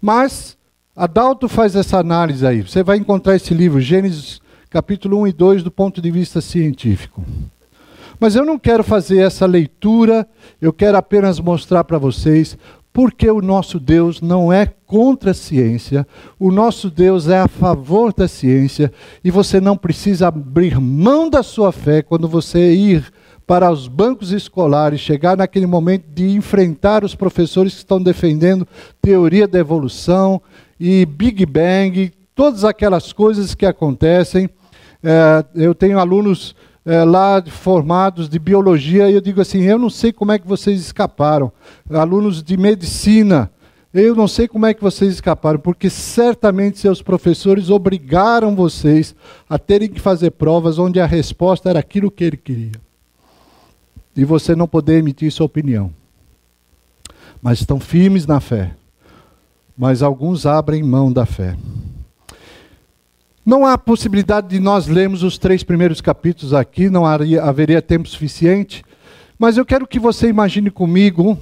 Mas 0.00 0.56
Adalto 0.96 1.48
faz 1.48 1.74
essa 1.74 1.98
análise 1.98 2.46
aí. 2.46 2.62
Você 2.62 2.82
vai 2.82 2.96
encontrar 2.96 3.34
esse 3.34 3.52
livro, 3.52 3.80
Gênesis 3.80 4.40
capítulo 4.70 5.20
1 5.22 5.26
e 5.28 5.32
2, 5.32 5.62
do 5.62 5.70
ponto 5.70 6.00
de 6.00 6.10
vista 6.10 6.40
científico. 6.40 7.24
Mas 8.18 8.36
eu 8.36 8.44
não 8.44 8.58
quero 8.58 8.84
fazer 8.84 9.18
essa 9.18 9.46
leitura, 9.46 10.26
eu 10.60 10.72
quero 10.72 10.96
apenas 10.96 11.40
mostrar 11.40 11.84
para 11.84 11.98
vocês 11.98 12.56
porque 12.94 13.28
o 13.28 13.42
nosso 13.42 13.80
Deus 13.80 14.20
não 14.20 14.52
é 14.52 14.66
contra 14.86 15.32
a 15.32 15.34
ciência, 15.34 16.06
o 16.38 16.52
nosso 16.52 16.88
Deus 16.88 17.28
é 17.28 17.40
a 17.40 17.48
favor 17.48 18.14
da 18.14 18.28
ciência, 18.28 18.92
e 19.24 19.32
você 19.32 19.60
não 19.60 19.76
precisa 19.76 20.28
abrir 20.28 20.80
mão 20.80 21.28
da 21.28 21.42
sua 21.42 21.72
fé 21.72 22.02
quando 22.02 22.28
você 22.28 22.72
ir 22.72 23.12
para 23.44 23.68
os 23.70 23.88
bancos 23.88 24.30
escolares, 24.30 25.00
chegar 25.00 25.36
naquele 25.36 25.66
momento 25.66 26.04
de 26.14 26.30
enfrentar 26.30 27.04
os 27.04 27.16
professores 27.16 27.72
que 27.72 27.78
estão 27.80 28.00
defendendo 28.00 28.66
teoria 29.02 29.48
da 29.48 29.58
evolução 29.58 30.40
e 30.78 31.04
Big 31.04 31.44
Bang, 31.44 32.12
todas 32.32 32.64
aquelas 32.64 33.12
coisas 33.12 33.56
que 33.56 33.66
acontecem. 33.66 34.48
É, 35.02 35.44
eu 35.54 35.74
tenho 35.74 35.98
alunos 35.98 36.54
é, 36.84 37.02
lá 37.02 37.42
formados 37.42 38.28
de 38.28 38.38
biologia, 38.38 39.10
e 39.10 39.14
eu 39.14 39.20
digo 39.20 39.40
assim: 39.40 39.62
eu 39.62 39.78
não 39.78 39.88
sei 39.88 40.12
como 40.12 40.32
é 40.32 40.38
que 40.38 40.46
vocês 40.46 40.80
escaparam. 40.80 41.50
Alunos 41.90 42.42
de 42.42 42.56
medicina, 42.56 43.50
eu 43.92 44.14
não 44.14 44.26
sei 44.26 44.48
como 44.48 44.66
é 44.66 44.74
que 44.74 44.82
vocês 44.82 45.14
escaparam, 45.14 45.58
porque 45.58 45.88
certamente 45.88 46.78
seus 46.78 47.00
professores 47.00 47.70
obrigaram 47.70 48.54
vocês 48.54 49.14
a 49.48 49.58
terem 49.58 49.88
que 49.88 50.00
fazer 50.00 50.32
provas 50.32 50.78
onde 50.78 51.00
a 51.00 51.06
resposta 51.06 51.70
era 51.70 51.78
aquilo 51.78 52.10
que 52.10 52.24
ele 52.24 52.36
queria. 52.36 52.72
E 54.16 54.24
você 54.24 54.54
não 54.54 54.66
poder 54.66 54.98
emitir 54.98 55.30
sua 55.32 55.46
opinião. 55.46 55.92
Mas 57.40 57.60
estão 57.60 57.78
firmes 57.78 58.26
na 58.26 58.40
fé. 58.40 58.74
Mas 59.76 60.02
alguns 60.02 60.46
abrem 60.46 60.82
mão 60.82 61.12
da 61.12 61.26
fé. 61.26 61.56
Não 63.44 63.66
há 63.66 63.76
possibilidade 63.76 64.48
de 64.48 64.58
nós 64.58 64.86
lermos 64.86 65.22
os 65.22 65.36
três 65.36 65.62
primeiros 65.62 66.00
capítulos 66.00 66.54
aqui, 66.54 66.88
não 66.88 67.04
haveria, 67.04 67.82
tempo 67.82 68.08
suficiente. 68.08 68.82
Mas 69.38 69.58
eu 69.58 69.66
quero 69.66 69.86
que 69.86 69.98
você 69.98 70.28
imagine 70.28 70.70
comigo 70.70 71.38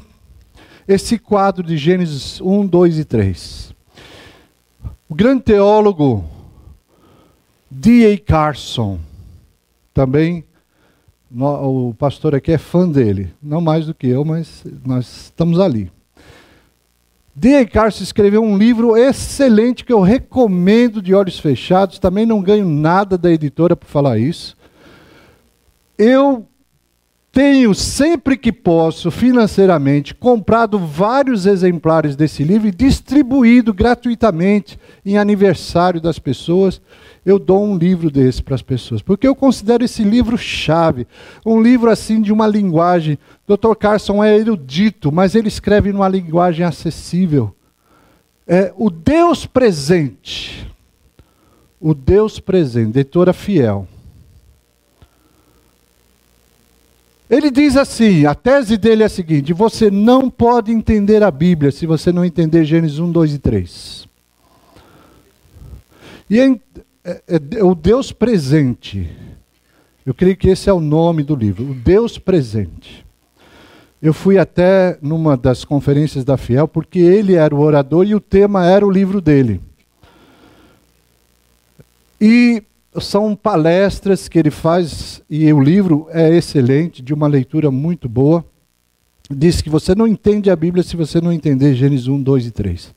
esse 0.88 1.16
quadro 1.16 1.62
de 1.62 1.76
Gênesis 1.76 2.40
1, 2.40 2.66
2 2.66 2.98
e 2.98 3.04
3. 3.04 3.74
O 5.08 5.14
grande 5.14 5.42
teólogo 5.42 6.24
D.A. 7.70 8.18
Carson, 8.18 8.98
também 9.94 10.44
o 11.30 11.94
pastor 11.94 12.34
aqui 12.34 12.50
é 12.50 12.58
fã 12.58 12.88
dele, 12.88 13.32
não 13.40 13.60
mais 13.60 13.86
do 13.86 13.94
que 13.94 14.08
eu, 14.08 14.24
mas 14.24 14.64
nós 14.84 15.26
estamos 15.26 15.60
ali. 15.60 15.90
D.A. 17.34 17.66
Carson 17.66 18.02
escreveu 18.02 18.42
um 18.42 18.58
livro 18.58 18.96
excelente 18.96 19.84
que 19.84 19.92
eu 19.92 20.00
recomendo 20.00 21.00
de 21.00 21.14
olhos 21.14 21.38
fechados. 21.38 21.98
Também 21.98 22.26
não 22.26 22.42
ganho 22.42 22.68
nada 22.68 23.16
da 23.16 23.30
editora 23.30 23.74
por 23.74 23.86
falar 23.86 24.18
isso. 24.18 24.56
Eu 25.96 26.46
tenho, 27.32 27.74
sempre 27.74 28.36
que 28.36 28.52
posso, 28.52 29.10
financeiramente, 29.10 30.14
comprado 30.14 30.78
vários 30.78 31.46
exemplares 31.46 32.14
desse 32.14 32.44
livro 32.44 32.68
e 32.68 32.70
distribuído 32.70 33.72
gratuitamente 33.72 34.78
em 35.04 35.16
aniversário 35.16 35.98
das 35.98 36.18
pessoas. 36.18 36.78
Eu 37.24 37.38
dou 37.38 37.64
um 37.64 37.78
livro 37.78 38.10
desse 38.10 38.42
para 38.42 38.54
as 38.54 38.60
pessoas, 38.60 39.00
porque 39.00 39.26
eu 39.26 39.34
considero 39.34 39.82
esse 39.82 40.04
livro 40.04 40.36
chave, 40.36 41.06
um 41.46 41.62
livro 41.62 41.88
assim 41.88 42.20
de 42.20 42.30
uma 42.30 42.46
linguagem. 42.46 43.18
Dr. 43.48 43.74
Carson 43.78 44.22
é 44.22 44.36
erudito, 44.36 45.10
mas 45.10 45.34
ele 45.34 45.48
escreve 45.48 45.90
numa 45.90 46.08
linguagem 46.08 46.66
acessível. 46.66 47.54
É 48.46 48.74
o 48.76 48.90
Deus 48.90 49.46
presente. 49.46 50.70
O 51.80 51.94
Deus 51.94 52.38
presente, 52.38 52.98
editora 52.98 53.32
fiel. 53.32 53.88
Ele 57.32 57.50
diz 57.50 57.78
assim: 57.78 58.26
a 58.26 58.34
tese 58.34 58.76
dele 58.76 59.02
é 59.02 59.06
a 59.06 59.08
seguinte: 59.08 59.54
você 59.54 59.90
não 59.90 60.28
pode 60.28 60.70
entender 60.70 61.22
a 61.22 61.30
Bíblia 61.30 61.72
se 61.72 61.86
você 61.86 62.12
não 62.12 62.26
entender 62.26 62.62
Gênesis 62.62 62.98
1, 62.98 63.10
2 63.10 63.34
e 63.34 63.38
3. 63.38 64.08
E 66.28 66.38
é, 66.38 66.50
é, 67.02 67.20
é 67.56 67.64
o 67.64 67.74
Deus 67.74 68.12
presente. 68.12 69.10
Eu 70.04 70.12
creio 70.12 70.36
que 70.36 70.50
esse 70.50 70.68
é 70.68 70.72
o 70.74 70.80
nome 70.80 71.22
do 71.22 71.34
livro, 71.34 71.70
o 71.70 71.74
Deus 71.74 72.18
presente. 72.18 73.02
Eu 74.02 74.12
fui 74.12 74.36
até 74.36 74.98
numa 75.00 75.34
das 75.34 75.64
conferências 75.64 76.24
da 76.24 76.36
Fiel, 76.36 76.68
porque 76.68 76.98
ele 76.98 77.34
era 77.34 77.54
o 77.54 77.60
orador 77.60 78.04
e 78.04 78.14
o 78.14 78.20
tema 78.20 78.66
era 78.66 78.86
o 78.86 78.90
livro 78.90 79.22
dele. 79.22 79.58
E 82.20 82.62
são 83.00 83.34
palestras 83.34 84.28
que 84.28 84.38
ele 84.38 84.50
faz 84.50 85.22
e 85.28 85.50
o 85.52 85.60
livro 85.60 86.06
é 86.10 86.34
excelente, 86.34 87.02
de 87.02 87.14
uma 87.14 87.26
leitura 87.26 87.70
muito 87.70 88.08
boa. 88.08 88.44
diz 89.30 89.62
que 89.62 89.70
você 89.70 89.94
não 89.94 90.06
entende 90.06 90.50
a 90.50 90.56
Bíblia 90.56 90.82
se 90.82 90.96
você 90.96 91.20
não 91.20 91.32
entender 91.32 91.74
Gênesis 91.74 92.06
1, 92.06 92.22
2 92.22 92.46
e 92.46 92.50
3. 92.50 92.94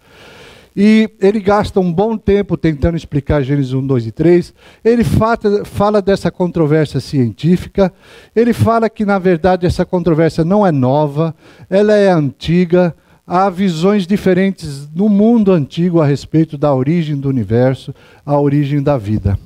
E 0.76 1.10
ele 1.22 1.40
gasta 1.40 1.80
um 1.80 1.92
bom 1.92 2.18
tempo 2.18 2.58
tentando 2.58 2.98
explicar 2.98 3.42
Gênesis 3.42 3.72
1, 3.72 3.88
2 3.88 4.08
e 4.08 4.12
3. 4.12 4.54
Ele 4.84 5.04
fala, 5.06 6.02
dessa 6.02 6.30
controvérsia 6.30 7.00
científica. 7.00 7.94
Ele 8.36 8.52
fala 8.52 8.90
que, 8.90 9.06
na 9.06 9.18
verdade, 9.18 9.66
essa 9.66 9.86
controvérsia 9.86 10.44
não 10.44 10.68
é 10.68 10.74
nova, 10.74 11.34
ela 11.70 11.94
é 11.94 12.10
antiga. 12.10 12.94
Há 13.26 13.50
visões 13.50 14.06
diferentes 14.06 14.90
no 14.94 15.08
mundo 15.08 15.54
antigo 15.54 16.02
a 16.02 16.06
respeito 16.06 16.58
da 16.58 16.76
origem 16.76 17.16
do 17.16 17.30
universo, 17.30 17.96
a 18.26 18.38
origem 18.38 18.84
da 18.84 18.98
vida. 18.98 19.40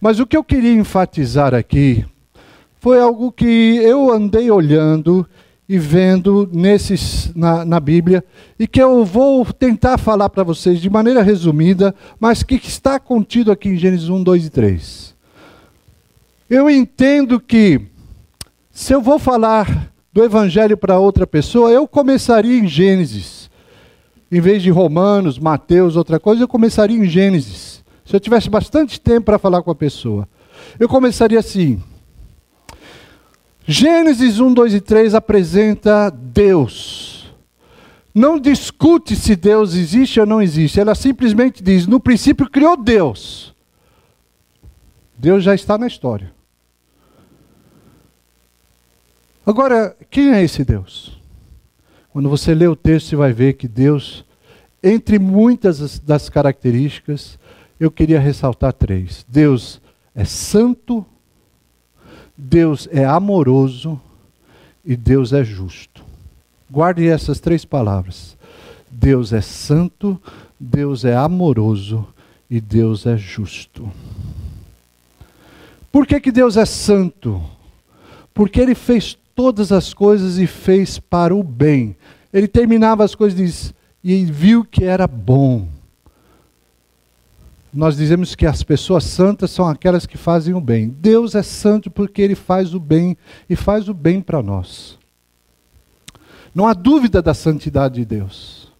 Mas 0.00 0.20
o 0.20 0.26
que 0.26 0.36
eu 0.36 0.44
queria 0.44 0.72
enfatizar 0.72 1.54
aqui 1.54 2.04
foi 2.78 3.00
algo 3.00 3.32
que 3.32 3.44
eu 3.44 4.12
andei 4.12 4.50
olhando 4.50 5.26
e 5.68 5.78
vendo 5.78 6.48
nesses, 6.52 7.32
na, 7.34 7.64
na 7.64 7.80
Bíblia, 7.80 8.24
e 8.58 8.68
que 8.68 8.80
eu 8.80 9.04
vou 9.04 9.44
tentar 9.44 9.98
falar 9.98 10.28
para 10.28 10.44
vocês 10.44 10.80
de 10.80 10.88
maneira 10.88 11.22
resumida, 11.22 11.94
mas 12.20 12.42
que 12.42 12.54
está 12.54 13.00
contido 13.00 13.50
aqui 13.50 13.70
em 13.70 13.76
Gênesis 13.76 14.08
1, 14.08 14.22
2 14.22 14.46
e 14.46 14.50
3. 14.50 15.14
Eu 16.48 16.70
entendo 16.70 17.40
que, 17.40 17.80
se 18.70 18.92
eu 18.92 19.00
vou 19.00 19.18
falar 19.18 19.90
do 20.12 20.22
Evangelho 20.22 20.76
para 20.76 21.00
outra 21.00 21.26
pessoa, 21.26 21.70
eu 21.70 21.88
começaria 21.88 22.56
em 22.56 22.68
Gênesis. 22.68 23.50
Em 24.30 24.40
vez 24.40 24.62
de 24.62 24.70
Romanos, 24.70 25.38
Mateus, 25.38 25.96
outra 25.96 26.20
coisa, 26.20 26.44
eu 26.44 26.48
começaria 26.48 26.96
em 26.96 27.08
Gênesis. 27.08 27.75
Se 28.06 28.14
eu 28.14 28.20
tivesse 28.20 28.48
bastante 28.48 29.00
tempo 29.00 29.26
para 29.26 29.38
falar 29.38 29.62
com 29.62 29.70
a 29.70 29.74
pessoa, 29.74 30.28
eu 30.78 30.88
começaria 30.88 31.40
assim. 31.40 31.82
Gênesis 33.66 34.38
1, 34.38 34.54
2 34.54 34.74
e 34.74 34.80
3 34.80 35.14
apresenta 35.14 36.08
Deus. 36.08 37.34
Não 38.14 38.38
discute 38.38 39.16
se 39.16 39.34
Deus 39.34 39.74
existe 39.74 40.20
ou 40.20 40.24
não 40.24 40.40
existe. 40.40 40.78
Ela 40.78 40.94
simplesmente 40.94 41.62
diz: 41.62 41.86
no 41.86 41.98
princípio 41.98 42.48
criou 42.48 42.76
Deus. 42.76 43.54
Deus 45.18 45.42
já 45.42 45.54
está 45.54 45.76
na 45.76 45.88
história. 45.88 46.32
Agora, 49.44 49.96
quem 50.10 50.32
é 50.32 50.42
esse 50.42 50.64
Deus? 50.64 51.20
Quando 52.10 52.28
você 52.28 52.54
lê 52.54 52.66
o 52.66 52.76
texto, 52.76 53.08
você 53.08 53.16
vai 53.16 53.32
ver 53.32 53.54
que 53.54 53.68
Deus, 53.68 54.24
entre 54.82 55.18
muitas 55.18 55.98
das 55.98 56.28
características, 56.28 57.38
eu 57.78 57.90
queria 57.90 58.20
ressaltar 58.20 58.72
três. 58.72 59.24
Deus 59.28 59.80
é 60.14 60.24
santo, 60.24 61.04
Deus 62.36 62.88
é 62.90 63.04
amoroso 63.04 64.00
e 64.84 64.96
Deus 64.96 65.32
é 65.32 65.44
justo. 65.44 66.04
Guarde 66.70 67.06
essas 67.06 67.40
três 67.40 67.64
palavras. 67.64 68.36
Deus 68.90 69.32
é 69.32 69.40
santo, 69.40 70.20
Deus 70.58 71.04
é 71.04 71.14
amoroso 71.14 72.06
e 72.48 72.60
Deus 72.60 73.06
é 73.06 73.16
justo. 73.16 73.90
Por 75.92 76.06
que, 76.06 76.20
que 76.20 76.32
Deus 76.32 76.56
é 76.56 76.64
santo? 76.64 77.42
Porque 78.32 78.60
Ele 78.60 78.74
fez 78.74 79.16
todas 79.34 79.72
as 79.72 79.92
coisas 79.92 80.38
e 80.38 80.46
fez 80.46 80.98
para 80.98 81.34
o 81.34 81.42
bem. 81.42 81.96
Ele 82.32 82.48
terminava 82.48 83.04
as 83.04 83.14
coisas 83.14 83.70
e 83.72 83.76
e 84.08 84.24
viu 84.24 84.64
que 84.64 84.84
era 84.84 85.04
bom 85.08 85.66
nós 87.76 87.96
dizemos 87.96 88.34
que 88.34 88.46
as 88.46 88.62
pessoas 88.62 89.04
santas 89.04 89.50
são 89.50 89.68
aquelas 89.68 90.06
que 90.06 90.16
fazem 90.16 90.54
o 90.54 90.60
bem. 90.60 90.88
Deus 90.88 91.34
é 91.34 91.42
santo 91.42 91.90
porque 91.90 92.22
ele 92.22 92.34
faz 92.34 92.72
o 92.72 92.80
bem 92.80 93.16
e 93.48 93.54
faz 93.54 93.88
o 93.88 93.94
bem 93.94 94.22
para 94.22 94.42
nós. 94.42 94.98
Não 96.54 96.66
há 96.66 96.72
dúvida 96.72 97.20
da 97.20 97.34
santidade 97.34 97.96
de 97.96 98.04
Deus. 98.06 98.72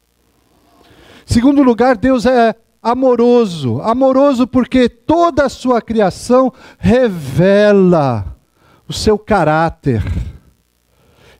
Segundo 1.26 1.62
lugar, 1.62 1.96
Deus 1.96 2.24
é 2.24 2.54
amoroso. 2.82 3.82
Amoroso 3.82 4.46
porque 4.46 4.88
toda 4.88 5.44
a 5.44 5.50
sua 5.50 5.82
criação 5.82 6.50
revela 6.78 8.36
o 8.88 8.94
seu 8.94 9.18
caráter. 9.18 10.02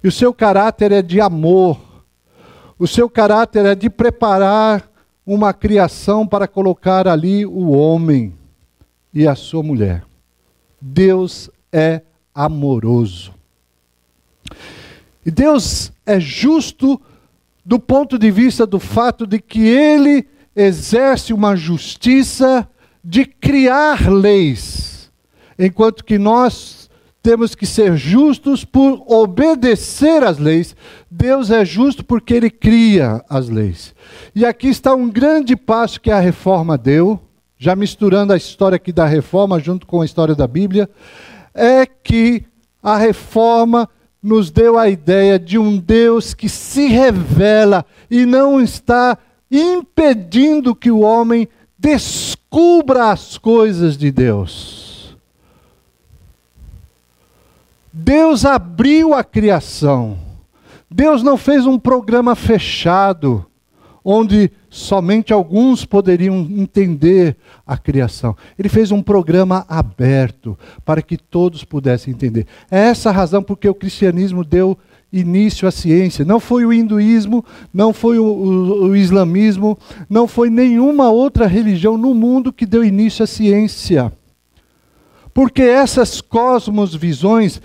E 0.05 0.09
o 0.09 0.13
seu 0.13 0.35
caráter 0.35 0.93
é 0.93 1.01
de 1.01 1.23
amor. 1.23 1.81
O 2.79 2.87
seu 2.87 3.09
caráter 3.09 3.65
é 3.65 3.75
de 3.75 3.89
preparar 3.89 4.96
uma 5.27 5.53
criação 5.53 6.27
para 6.27 6.47
colocar 6.47 7.09
ali 7.09 7.45
o 7.45 7.71
homem 7.71 8.33
e 9.13 9.27
a 9.27 9.35
sua 9.35 9.63
mulher. 9.63 10.05
Deus 10.81 11.51
é 11.73 12.03
amoroso. 12.33 13.35
E 15.25 15.31
Deus 15.31 15.93
é 16.07 16.21
justo 16.21 17.01
do 17.65 17.81
ponto 17.81 18.17
de 18.17 18.31
vista 18.31 18.65
do 18.65 18.79
fato 18.79 19.27
de 19.27 19.41
que 19.41 19.67
ele 19.67 20.29
exerce 20.55 21.33
uma 21.33 21.57
justiça 21.57 22.69
de 23.03 23.25
criar 23.25 24.09
leis, 24.09 25.11
enquanto 25.59 26.05
que 26.05 26.19
nós 26.19 26.86
temos 27.27 27.57
que 27.57 27.67
ser 27.67 27.97
justos 27.97 28.65
por 28.65 29.03
obedecer 29.05 30.23
às 30.23 30.39
leis. 30.39 30.77
Deus 31.11 31.51
é 31.51 31.65
justo 31.65 32.05
porque 32.05 32.33
ele 32.33 32.49
cria 32.49 33.21
as 33.29 33.49
leis. 33.49 33.93
E 34.33 34.47
aqui 34.47 34.69
está 34.69 34.95
um 34.95 35.11
grande 35.11 35.57
passo 35.57 36.01
que 36.01 36.13
a 36.13 36.21
reforma 36.21 36.79
deu, 36.79 37.19
já 37.59 37.75
misturando 37.75 38.33
a 38.33 38.37
história 38.37 38.77
aqui 38.77 38.93
da 38.93 39.07
reforma 39.07 39.59
junto 39.59 39.89
com 39.89 40.03
a 40.03 40.05
história 40.05 40.37
da 40.37 40.47
Bíblia, 40.47 40.89
é 41.53 41.85
que 41.85 42.45
a 42.81 42.97
reforma 42.97 43.89
nos 44.23 44.53
deu 44.53 44.79
a 44.79 44.89
ideia 44.89 45.37
de 45.37 45.59
um 45.59 45.79
Deus 45.79 46.33
que 46.33 46.49
se 46.49 46.87
revela 46.87 47.85
e 48.09 48.25
não 48.25 48.61
está 48.61 49.19
impedindo 49.51 50.77
que 50.77 50.93
o 50.93 51.01
homem 51.01 51.49
descubra 51.77 53.11
as 53.11 53.37
coisas 53.37 53.97
de 53.97 54.13
Deus. 54.13 54.86
Deus 57.99 58.45
abriu 58.45 59.15
a 59.15 59.25
criação. 59.25 60.19
Deus 60.91 61.23
não 61.23 61.39
fez 61.39 61.65
um 61.65 61.79
programa 61.79 62.35
fechado, 62.35 63.47
onde 64.05 64.51
somente 64.69 65.33
alguns 65.33 65.87
poderiam 65.87 66.37
entender 66.41 67.35
a 67.67 67.79
criação. 67.79 68.37
Ele 68.59 68.69
fez 68.69 68.93
um 68.93 69.03
programa 69.03 69.65
aberto 69.67 70.59
para 70.85 71.01
que 71.01 71.17
todos 71.17 71.65
pudessem 71.65 72.13
entender. 72.13 72.47
É 72.71 72.81
essa 72.81 73.09
a 73.09 73.13
razão 73.15 73.43
porque 73.43 73.67
o 73.67 73.75
cristianismo 73.75 74.45
deu 74.45 74.77
início 75.11 75.67
à 75.67 75.71
ciência. 75.71 76.23
Não 76.23 76.39
foi 76.39 76.67
o 76.67 76.75
hinduísmo, 76.75 77.43
não 77.73 77.95
foi 77.95 78.19
o, 78.19 78.27
o, 78.27 78.89
o 78.89 78.97
islamismo, 78.97 79.79
não 80.09 80.29
foi 80.29 80.51
nenhuma 80.51 81.09
outra 81.09 81.47
religião 81.47 81.97
no 81.97 82.15
mundo 82.15 82.53
que 82.53 82.67
deu 82.67 82.85
início 82.85 83.23
à 83.23 83.27
ciência. 83.27 84.13
Porque 85.37 85.61
essas 85.61 86.23
cosmosvisões 86.23 87.61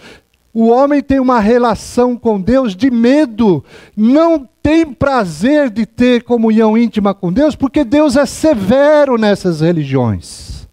o 0.54 0.68
homem 0.68 1.02
tem 1.02 1.22
uma 1.22 1.40
relação 1.40 2.18
com 2.18 2.42
Deus 2.42 2.76
de 2.76 2.92
medo, 2.92 3.64
não 3.96 4.46
tem 4.62 4.92
prazer 4.92 5.70
de 5.70 5.86
ter 5.86 6.24
comunhão 6.24 6.78
íntima 6.78 7.14
com 7.14 7.32
Deus, 7.32 7.56
porque 7.56 7.86
Deus 7.86 8.18
é 8.18 8.26
severo 8.26 9.18
nessas 9.18 9.62
religiões. 9.62 10.68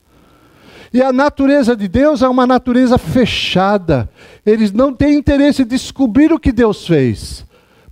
E 0.93 1.01
a 1.01 1.13
natureza 1.13 1.77
de 1.77 1.87
Deus 1.87 2.21
é 2.21 2.29
uma 2.29 2.49
natureza 2.49 2.99
fechada. 2.99 4.11
Eles 4.45 4.73
não 4.73 4.93
têm 4.93 5.19
interesse 5.19 5.63
em 5.63 5.67
descobrir 5.67 6.33
o 6.33 6.41
que 6.41 6.51
Deus 6.51 6.85
fez. 6.85 7.47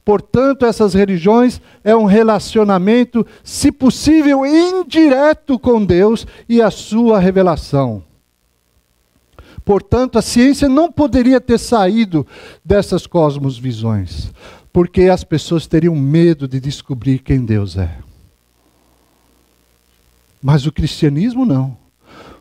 Portanto, 0.04 0.66
essas 0.66 0.94
religiões 0.94 1.60
é 1.84 1.94
um 1.94 2.06
relacionamento, 2.06 3.24
se 3.44 3.70
possível, 3.70 4.44
indireto 4.44 5.60
com 5.60 5.84
Deus 5.84 6.26
e 6.48 6.60
a 6.60 6.72
sua 6.72 7.20
revelação. 7.20 8.02
Portanto, 9.66 10.16
a 10.16 10.22
ciência 10.22 10.68
não 10.68 10.92
poderia 10.92 11.40
ter 11.40 11.58
saído 11.58 12.24
dessas 12.64 13.04
cosmosvisões, 13.04 14.30
porque 14.72 15.02
as 15.02 15.24
pessoas 15.24 15.66
teriam 15.66 15.96
medo 15.96 16.46
de 16.46 16.60
descobrir 16.60 17.18
quem 17.18 17.44
Deus 17.44 17.76
é. 17.76 17.98
Mas 20.40 20.66
o 20.66 20.72
cristianismo 20.72 21.44
não. 21.44 21.76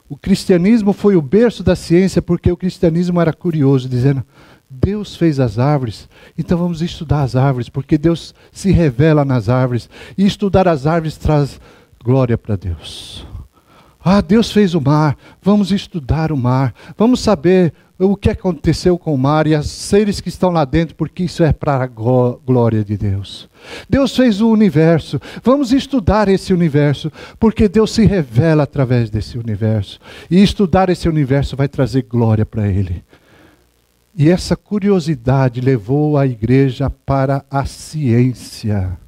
O 0.07 0.15
cristianismo 0.15 0.93
foi 0.93 1.15
o 1.15 1.21
berço 1.21 1.63
da 1.63 1.75
ciência 1.75 2.21
porque 2.21 2.51
o 2.51 2.55
cristianismo 2.55 3.19
era 3.19 3.33
curioso, 3.33 3.89
dizendo: 3.89 4.23
Deus 4.69 5.15
fez 5.15 5.39
as 5.39 5.57
árvores, 5.57 6.07
então 6.37 6.59
vamos 6.59 6.83
estudar 6.83 7.23
as 7.23 7.35
árvores, 7.35 7.69
porque 7.69 7.97
Deus 7.97 8.35
se 8.51 8.69
revela 8.71 9.25
nas 9.25 9.49
árvores, 9.49 9.89
e 10.15 10.27
estudar 10.27 10.67
as 10.67 10.85
árvores 10.85 11.17
traz 11.17 11.59
glória 12.03 12.37
para 12.37 12.55
Deus. 12.55 13.25
Ah, 14.07 14.21
Deus 14.21 14.51
fez 14.51 14.75
o 14.75 14.79
mar, 14.79 15.17
vamos 15.41 15.71
estudar 15.71 16.31
o 16.31 16.37
mar, 16.37 16.75
vamos 16.95 17.21
saber 17.21 17.73
o 17.97 18.15
que 18.15 18.29
aconteceu 18.29 18.99
com 18.99 19.15
o 19.15 19.17
mar 19.17 19.47
e 19.47 19.55
os 19.55 19.67
seres 19.67 20.21
que 20.21 20.29
estão 20.29 20.51
lá 20.51 20.63
dentro, 20.63 20.93
porque 20.93 21.23
isso 21.23 21.43
é 21.43 21.51
para 21.51 21.81
a 21.81 21.87
glória 21.87 22.83
de 22.83 22.95
Deus. 22.95 23.49
Deus 23.89 24.15
fez 24.15 24.41
o 24.41 24.49
universo, 24.51 25.19
vamos 25.43 25.73
estudar 25.73 26.27
esse 26.27 26.53
universo, 26.53 27.11
porque 27.39 27.67
Deus 27.67 27.95
se 27.95 28.05
revela 28.05 28.61
através 28.61 29.09
desse 29.09 29.39
universo. 29.39 29.99
E 30.29 30.43
estudar 30.43 30.87
esse 30.89 31.09
universo 31.09 31.55
vai 31.55 31.67
trazer 31.67 32.03
glória 32.03 32.45
para 32.45 32.67
Ele. 32.67 33.03
E 34.15 34.29
essa 34.29 34.55
curiosidade 34.55 35.59
levou 35.61 36.15
a 36.15 36.27
igreja 36.27 36.91
para 36.91 37.43
a 37.49 37.65
ciência. 37.65 38.99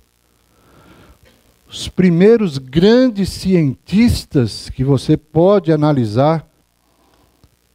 Os 1.69 1.89
primeiros 1.89 2.57
grandes 2.57 3.29
cientistas 3.29 4.69
que 4.69 4.83
você 4.83 5.17
pode 5.17 5.71
analisar, 5.71 6.47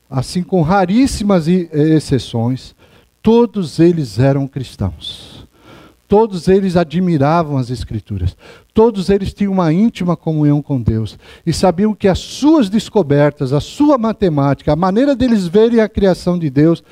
assim 0.08 0.42
com 0.42 0.62
raríssimas 0.62 1.46
exceções, 1.46 2.74
todos 3.22 3.78
eles 3.78 4.18
eram 4.18 4.48
cristãos. 4.48 5.46
Todos 6.08 6.46
eles 6.48 6.76
admiravam 6.76 7.56
as 7.56 7.70
Escrituras. 7.70 8.36
Todos 8.74 9.08
eles 9.08 9.32
tinham 9.32 9.52
uma 9.52 9.72
íntima 9.72 10.14
comunhão 10.14 10.60
com 10.60 10.80
Deus. 10.80 11.18
E 11.44 11.54
sabiam 11.54 11.94
que 11.94 12.06
as 12.06 12.18
suas 12.18 12.68
descobertas, 12.68 13.52
a 13.52 13.60
sua 13.60 13.96
matemática, 13.96 14.72
a 14.72 14.76
maneira 14.76 15.16
deles 15.16 15.46
verem 15.46 15.80
a 15.80 15.88
criação 15.88 16.38
de 16.38 16.50
Deus, 16.50 16.84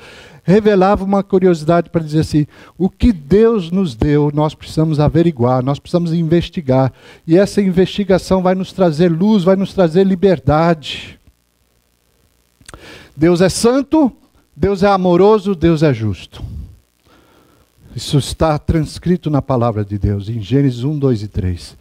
revelava 0.43 1.03
uma 1.03 1.23
curiosidade 1.23 1.89
para 1.89 2.03
dizer 2.03 2.21
assim: 2.21 2.47
o 2.77 2.89
que 2.89 3.11
Deus 3.11 3.71
nos 3.71 3.95
deu, 3.95 4.31
nós 4.33 4.53
precisamos 4.53 4.99
averiguar, 4.99 5.63
nós 5.63 5.79
precisamos 5.79 6.13
investigar. 6.13 6.91
E 7.25 7.37
essa 7.37 7.61
investigação 7.61 8.41
vai 8.41 8.55
nos 8.55 8.73
trazer 8.73 9.09
luz, 9.09 9.43
vai 9.43 9.55
nos 9.55 9.73
trazer 9.73 10.05
liberdade. 10.05 11.19
Deus 13.15 13.41
é 13.41 13.49
santo, 13.49 14.11
Deus 14.55 14.83
é 14.83 14.87
amoroso, 14.87 15.53
Deus 15.53 15.83
é 15.83 15.93
justo. 15.93 16.43
Isso 17.95 18.17
está 18.17 18.57
transcrito 18.57 19.29
na 19.29 19.41
palavra 19.41 19.83
de 19.83 19.97
Deus, 19.97 20.29
em 20.29 20.41
Gênesis 20.41 20.83
1, 20.83 20.97
2 20.97 21.23
e 21.23 21.27
3. 21.27 21.77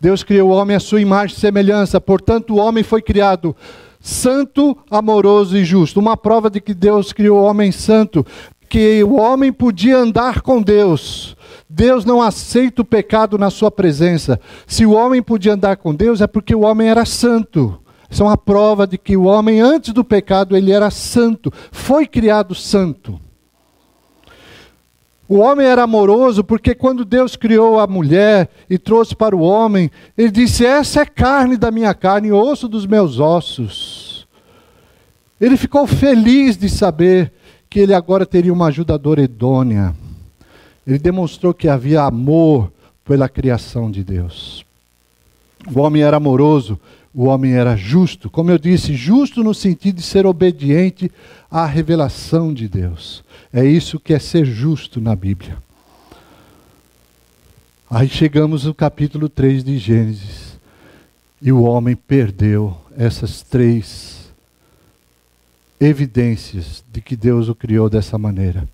Deus 0.00 0.24
criou 0.24 0.50
o 0.50 0.52
homem 0.52 0.74
à 0.74 0.80
sua 0.80 1.00
imagem 1.00 1.36
e 1.36 1.40
semelhança, 1.40 2.00
portanto, 2.00 2.54
o 2.54 2.56
homem 2.58 2.82
foi 2.82 3.00
criado 3.00 3.54
santo, 4.02 4.76
amoroso 4.90 5.56
e 5.56 5.64
justo. 5.64 6.00
Uma 6.00 6.16
prova 6.16 6.50
de 6.50 6.60
que 6.60 6.74
Deus 6.74 7.12
criou 7.12 7.38
o 7.38 7.44
homem 7.44 7.70
santo, 7.72 8.26
que 8.68 9.02
o 9.04 9.14
homem 9.14 9.52
podia 9.52 9.96
andar 9.96 10.42
com 10.42 10.60
Deus. 10.60 11.36
Deus 11.68 12.04
não 12.04 12.20
aceita 12.20 12.82
o 12.82 12.84
pecado 12.84 13.38
na 13.38 13.48
sua 13.48 13.70
presença. 13.70 14.38
Se 14.66 14.84
o 14.84 14.92
homem 14.92 15.22
podia 15.22 15.54
andar 15.54 15.76
com 15.76 15.94
Deus, 15.94 16.20
é 16.20 16.26
porque 16.26 16.54
o 16.54 16.62
homem 16.62 16.88
era 16.88 17.06
santo. 17.06 17.78
Isso 18.10 18.22
é 18.22 18.26
uma 18.26 18.36
prova 18.36 18.86
de 18.86 18.98
que 18.98 19.16
o 19.16 19.24
homem, 19.24 19.60
antes 19.60 19.94
do 19.94 20.04
pecado, 20.04 20.54
ele 20.54 20.70
era 20.70 20.90
santo. 20.90 21.50
Foi 21.70 22.06
criado 22.06 22.54
santo. 22.54 23.18
O 25.28 25.38
homem 25.38 25.66
era 25.66 25.84
amoroso 25.84 26.42
porque 26.44 26.74
quando 26.74 27.04
Deus 27.04 27.36
criou 27.36 27.78
a 27.78 27.86
mulher 27.86 28.48
e 28.68 28.76
trouxe 28.76 29.14
para 29.14 29.36
o 29.36 29.40
homem, 29.40 29.90
ele 30.16 30.30
disse: 30.30 30.66
Essa 30.66 31.02
é 31.02 31.06
carne 31.06 31.56
da 31.56 31.70
minha 31.70 31.94
carne, 31.94 32.32
osso 32.32 32.68
dos 32.68 32.86
meus 32.86 33.18
ossos. 33.18 34.26
Ele 35.40 35.56
ficou 35.56 35.86
feliz 35.86 36.56
de 36.56 36.68
saber 36.68 37.32
que 37.68 37.80
ele 37.80 37.94
agora 37.94 38.26
teria 38.26 38.52
uma 38.52 38.66
ajudadora 38.66 39.22
idônea. 39.22 39.94
Ele 40.86 40.98
demonstrou 40.98 41.54
que 41.54 41.68
havia 41.68 42.02
amor 42.02 42.70
pela 43.04 43.28
criação 43.28 43.90
de 43.90 44.04
Deus. 44.04 44.64
O 45.74 45.80
homem 45.80 46.02
era 46.02 46.16
amoroso, 46.16 46.78
o 47.14 47.24
homem 47.24 47.54
era 47.54 47.76
justo. 47.76 48.30
Como 48.30 48.50
eu 48.50 48.58
disse, 48.58 48.94
justo 48.94 49.42
no 49.42 49.54
sentido 49.54 49.96
de 49.96 50.02
ser 50.02 50.26
obediente 50.26 51.10
à 51.52 51.66
revelação 51.66 52.54
de 52.54 52.66
Deus. 52.66 53.22
É 53.52 53.62
isso 53.62 54.00
que 54.00 54.14
é 54.14 54.18
ser 54.18 54.46
justo 54.46 55.02
na 55.02 55.14
Bíblia. 55.14 55.58
Aí 57.90 58.08
chegamos 58.08 58.64
no 58.64 58.72
capítulo 58.72 59.28
3 59.28 59.62
de 59.62 59.76
Gênesis. 59.76 60.58
E 61.42 61.52
o 61.52 61.62
homem 61.62 61.94
perdeu 61.94 62.74
essas 62.96 63.42
três 63.42 64.32
evidências 65.78 66.82
de 66.90 67.02
que 67.02 67.14
Deus 67.14 67.48
o 67.48 67.54
criou 67.54 67.90
dessa 67.90 68.16
maneira. 68.16 68.66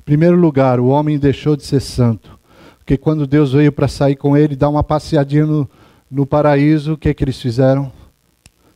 Em 0.00 0.02
primeiro 0.02 0.36
lugar, 0.36 0.80
o 0.80 0.86
homem 0.86 1.18
deixou 1.18 1.54
de 1.54 1.64
ser 1.64 1.80
santo. 1.80 2.38
Porque 2.78 2.96
quando 2.96 3.26
Deus 3.26 3.52
veio 3.52 3.72
para 3.72 3.88
sair 3.88 4.16
com 4.16 4.36
ele, 4.36 4.56
dar 4.56 4.70
uma 4.70 4.82
passeadinha 4.82 5.44
no, 5.44 5.68
no 6.10 6.24
paraíso, 6.24 6.94
o 6.94 6.96
que, 6.96 7.10
é 7.10 7.14
que 7.14 7.22
eles 7.22 7.40
fizeram? 7.40 7.92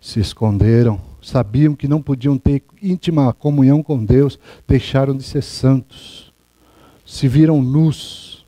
Se 0.01 0.21
esconderam 0.21 1.01
sabiam 1.27 1.75
que 1.75 1.89
não 1.89 2.01
podiam 2.01 2.39
ter 2.39 2.63
íntima 2.81 3.33
comunhão 3.33 3.83
com 3.83 4.05
Deus, 4.05 4.39
deixaram 4.67 5.17
de 5.17 5.25
ser 5.25 5.43
santos, 5.43 6.33
se 7.05 7.27
viram 7.27 7.61
nus. 7.61 8.47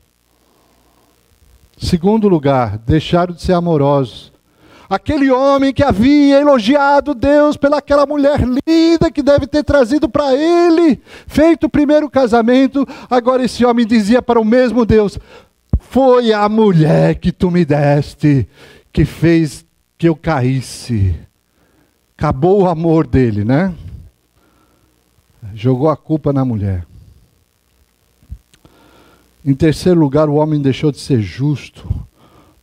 Segundo 1.77 2.29
lugar, 2.29 2.77
deixaram 2.77 3.33
de 3.33 3.41
ser 3.41 3.51
amorosos. 3.51 4.31
Aquele 4.89 5.29
homem 5.29 5.73
que 5.73 5.83
havia 5.83 6.39
elogiado 6.39 7.13
Deus 7.13 7.57
pelaquela 7.57 8.05
mulher 8.05 8.39
linda 8.39 9.11
que 9.11 9.21
deve 9.21 9.45
ter 9.45 9.63
trazido 9.63 10.07
para 10.07 10.33
ele, 10.33 11.01
feito 11.27 11.65
o 11.65 11.69
primeiro 11.69 12.09
casamento, 12.09 12.87
agora 13.09 13.43
esse 13.43 13.65
homem 13.65 13.85
dizia 13.85 14.21
para 14.21 14.39
o 14.39 14.45
mesmo 14.45 14.85
Deus: 14.85 15.19
Foi 15.79 16.31
a 16.31 16.47
mulher 16.47 17.15
que 17.15 17.33
tu 17.33 17.51
me 17.51 17.65
deste 17.65 18.47
que 18.91 19.03
fez 19.03 19.65
que 19.97 20.07
eu 20.07 20.15
caísse. 20.15 21.28
Acabou 22.19 22.63
o 22.63 22.67
amor 22.67 23.07
dele, 23.07 23.45
né? 23.45 23.73
Jogou 25.53 25.87
a 25.89 25.95
culpa 25.95 26.33
na 26.33 26.43
mulher. 26.43 26.85
Em 29.45 29.53
terceiro 29.53 29.97
lugar, 29.97 30.27
o 30.27 30.33
homem 30.33 30.61
deixou 30.61 30.91
de 30.91 30.99
ser 30.99 31.21
justo, 31.21 31.87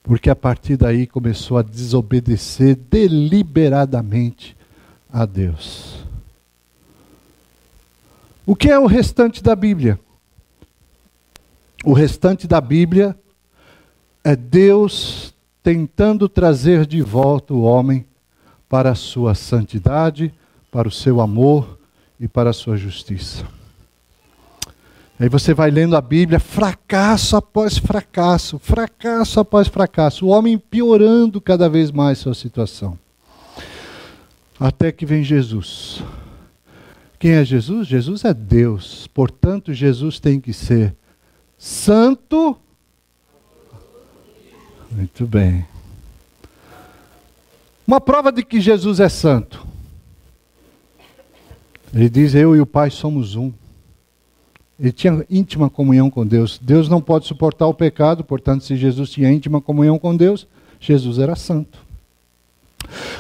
porque 0.03 0.29
a 0.29 0.37
partir 0.37 0.77
daí 0.77 1.07
começou 1.07 1.57
a 1.57 1.63
desobedecer 1.63 2.77
deliberadamente 2.77 4.55
a 5.11 5.25
Deus. 5.25 6.05
O 8.45 8.55
que 8.55 8.69
é 8.69 8.79
o 8.79 8.85
restante 8.85 9.43
da 9.43 9.57
Bíblia? 9.57 9.99
O 11.83 11.95
restante 11.95 12.47
da 12.47 12.61
Bíblia 12.61 13.19
é 14.23 14.37
Deus 14.37 15.33
tentando 15.63 16.29
trazer 16.29 16.85
de 16.85 17.01
volta 17.01 17.55
o 17.55 17.63
homem 17.63 18.05
para 18.69 18.91
a 18.91 18.95
sua 18.95 19.35
santidade, 19.35 20.33
para 20.71 20.89
o 20.89 20.93
seu 20.93 21.21
amor 21.21 21.79
e 22.19 22.27
para 22.27 22.51
a 22.51 22.53
sua 22.53 22.77
justiça. 22.77 23.45
Aí 25.19 25.29
você 25.29 25.55
vai 25.55 25.71
lendo 25.71 25.97
a 25.97 26.01
Bíblia, 26.01 26.39
fracasso 26.39 27.37
após 27.37 27.79
fracasso, 27.79 28.59
fracasso 28.59 29.41
após 29.41 29.67
fracasso, 29.67 30.27
o 30.27 30.29
homem 30.29 30.59
piorando 30.59 31.41
cada 31.41 31.69
vez 31.69 31.91
mais 31.91 32.19
sua 32.19 32.35
situação. 32.35 32.99
Até 34.61 34.93
que 34.93 35.07
vem 35.07 35.25
Jesus. 35.25 36.03
Quem 37.19 37.33
é 37.33 37.45
Jesus? 37.45 37.87
Jesus 37.89 38.25
é 38.25 38.35
Deus. 38.35 39.07
Portanto, 39.07 39.73
Jesus 39.73 40.21
tem 40.21 40.39
que 40.39 40.53
ser 40.53 40.95
santo. 41.57 42.57
Muito 44.91 45.27
bem. 45.27 45.67
Uma 47.87 48.01
prova 48.01 48.33
de 48.33 48.43
que 48.43 48.61
Jesus 48.61 48.99
é 48.99 49.09
santo. 49.09 49.65
Ele 51.95 52.09
diz: 52.09 52.35
Eu 52.35 52.57
e 52.57 52.61
o 52.61 52.67
Pai 52.67 52.91
somos 52.91 53.37
um. 53.37 53.53
Ele 54.79 54.93
tinha 54.93 55.25
íntima 55.31 55.71
comunhão 55.71 56.11
com 56.11 56.27
Deus. 56.27 56.59
Deus 56.63 56.89
não 56.89 57.01
pode 57.01 57.27
suportar 57.27 57.67
o 57.67 57.75
pecado, 57.75 58.25
portanto, 58.25 58.65
se 58.65 58.77
Jesus 58.77 59.11
tinha 59.11 59.33
íntima 59.33 59.61
comunhão 59.61 59.99
com 59.99 60.15
Deus, 60.15 60.47
Jesus 60.79 61.19
era 61.19 61.35
santo. 61.35 61.87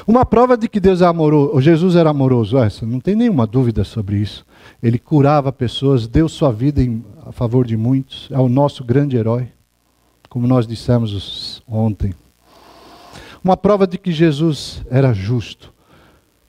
Uma 0.06 0.24
prova 0.24 0.56
de 0.56 0.68
que 0.68 0.78
Deus 0.78 1.00
é 1.00 1.06
amoroso, 1.06 1.60
Jesus 1.60 1.96
era 1.96 2.10
amoroso, 2.10 2.58
essa, 2.58 2.86
não 2.86 3.00
tem 3.00 3.16
nenhuma 3.16 3.46
dúvida 3.46 3.82
sobre 3.84 4.16
isso. 4.18 4.44
Ele 4.82 4.98
curava 4.98 5.52
pessoas, 5.52 6.06
deu 6.06 6.28
sua 6.28 6.52
vida 6.52 6.82
em, 6.82 7.04
a 7.24 7.32
favor 7.32 7.66
de 7.66 7.76
muitos, 7.76 8.28
é 8.30 8.38
o 8.38 8.48
nosso 8.48 8.84
grande 8.84 9.16
herói, 9.16 9.48
como 10.28 10.46
nós 10.46 10.66
dissemos 10.66 11.62
ontem. 11.66 12.14
Uma 13.42 13.56
prova 13.56 13.86
de 13.86 13.98
que 13.98 14.12
Jesus 14.12 14.82
era 14.90 15.12
justo. 15.12 15.72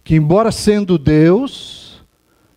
Que, 0.03 0.15
embora 0.15 0.51
sendo 0.51 0.97
Deus, 0.97 2.03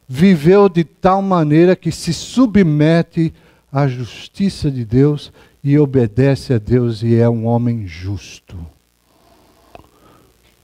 viveu 0.09 0.69
de 0.69 0.85
tal 0.85 1.23
maneira 1.23 1.77
que 1.77 1.93
se 1.93 2.12
submete 2.12 3.33
à 3.73 3.87
justiça 3.87 4.71
de 4.71 4.85
Deus 4.85 5.33
e 5.62 5.79
obedece 5.79 6.53
a 6.53 6.59
Deus 6.59 7.03
e 7.03 7.14
é 7.14 7.29
um 7.29 7.47
homem 7.47 7.87
justo. 7.87 8.57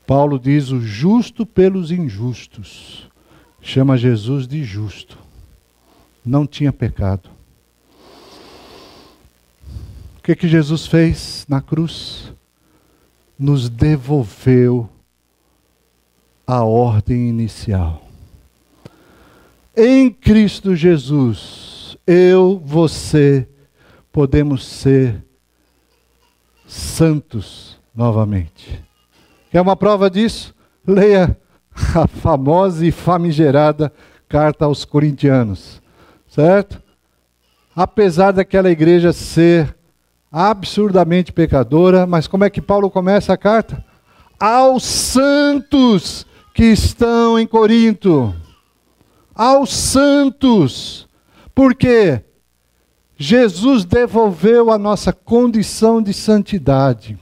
Paulo 0.07 0.38
diz: 0.38 0.70
o 0.70 0.81
justo 0.81 1.44
pelos 1.44 1.90
injustos. 1.90 3.09
Chama 3.61 3.96
Jesus 3.96 4.46
de 4.46 4.62
justo. 4.62 5.18
Não 6.24 6.46
tinha 6.46 6.72
pecado. 6.72 7.29
O 10.18 10.22
que, 10.22 10.37
que 10.37 10.48
Jesus 10.48 10.87
fez 10.87 11.44
na 11.48 11.61
cruz? 11.61 12.33
Nos 13.38 13.68
devolveu 13.68 14.88
a 16.46 16.62
ordem 16.64 17.29
inicial. 17.29 18.03
Em 19.77 20.11
Cristo 20.11 20.75
Jesus, 20.75 21.99
eu, 22.07 22.62
você, 22.64 23.46
podemos 24.11 24.64
ser 24.64 25.22
santos 26.66 27.79
novamente. 27.94 28.83
Quer 29.51 29.61
uma 29.61 29.77
prova 29.77 30.09
disso? 30.09 30.55
Leia 30.87 31.37
a 31.94 32.07
famosa 32.07 32.87
e 32.87 32.90
famigerada 32.90 33.92
carta 34.29 34.64
aos 34.64 34.85
Corintianos. 34.85 35.83
certo? 36.29 36.83
Apesar 37.75 38.33
daquela 38.33 38.70
igreja 38.70 39.12
ser 39.12 39.75
absurdamente 40.38 41.33
pecadora, 41.33 42.07
mas 42.07 42.27
como 42.27 42.44
é 42.44 42.51
que 42.51 42.61
Paulo 42.61 42.90
começa 42.90 43.33
a 43.33 43.38
carta? 43.38 43.83
Aos 44.38 44.85
santos 44.85 46.27
que 46.53 46.64
estão 46.64 47.38
em 47.38 47.46
Corinto. 47.46 48.35
Aos 49.35 49.72
santos. 49.72 51.09
Por 51.55 51.75
quê? 51.75 52.22
Jesus 53.16 53.87
devolveu 53.87 54.70
a 54.70 54.77
nossa 54.77 55.11
condição 55.11 56.03
de 56.03 56.12
santidade. 56.12 57.18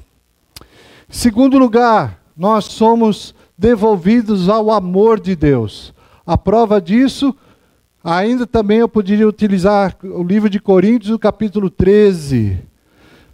Segundo 1.08 1.56
lugar, 1.56 2.18
nós 2.36 2.64
somos 2.64 3.32
devolvidos 3.56 4.48
ao 4.48 4.72
amor 4.72 5.20
de 5.20 5.36
Deus. 5.36 5.94
A 6.26 6.36
prova 6.36 6.80
disso, 6.80 7.32
ainda 8.02 8.44
também 8.44 8.78
eu 8.78 8.88
poderia 8.88 9.28
utilizar 9.28 9.96
o 10.02 10.24
livro 10.24 10.50
de 10.50 10.58
Coríntios, 10.58 11.14
o 11.14 11.18
capítulo 11.18 11.70
13. 11.70 12.73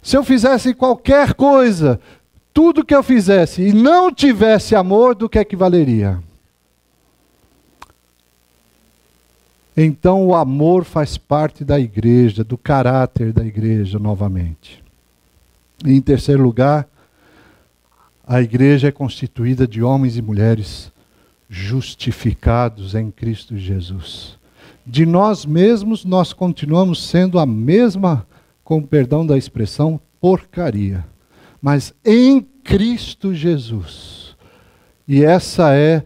Se 0.01 0.17
eu 0.17 0.23
fizesse 0.23 0.73
qualquer 0.73 1.33
coisa, 1.33 1.99
tudo 2.53 2.83
que 2.83 2.95
eu 2.95 3.03
fizesse 3.03 3.61
e 3.61 3.73
não 3.73 4.13
tivesse 4.13 4.75
amor, 4.75 5.15
do 5.15 5.29
que 5.29 5.39
é 5.39 5.45
que 5.45 5.55
valeria? 5.55 6.21
Então 9.75 10.25
o 10.25 10.35
amor 10.35 10.83
faz 10.83 11.17
parte 11.17 11.63
da 11.63 11.79
igreja, 11.79 12.43
do 12.43 12.57
caráter 12.57 13.31
da 13.31 13.45
igreja 13.45 13.97
novamente. 13.97 14.83
E 15.85 15.93
em 15.93 16.01
terceiro 16.01 16.43
lugar, 16.43 16.87
a 18.27 18.41
igreja 18.41 18.89
é 18.89 18.91
constituída 18.91 19.67
de 19.67 19.81
homens 19.81 20.17
e 20.17 20.21
mulheres 20.21 20.91
justificados 21.49 22.95
em 22.95 23.11
Cristo 23.11 23.57
Jesus. 23.57 24.37
De 24.85 25.05
nós 25.05 25.45
mesmos, 25.45 26.05
nós 26.05 26.33
continuamos 26.33 27.03
sendo 27.07 27.39
a 27.39 27.45
mesma, 27.45 28.25
com 28.71 28.81
perdão 28.81 29.25
da 29.25 29.37
expressão, 29.37 29.99
porcaria. 30.21 31.05
Mas 31.61 31.93
em 32.05 32.39
Cristo 32.39 33.33
Jesus. 33.33 34.33
E 35.05 35.25
essa 35.25 35.75
é 35.75 36.05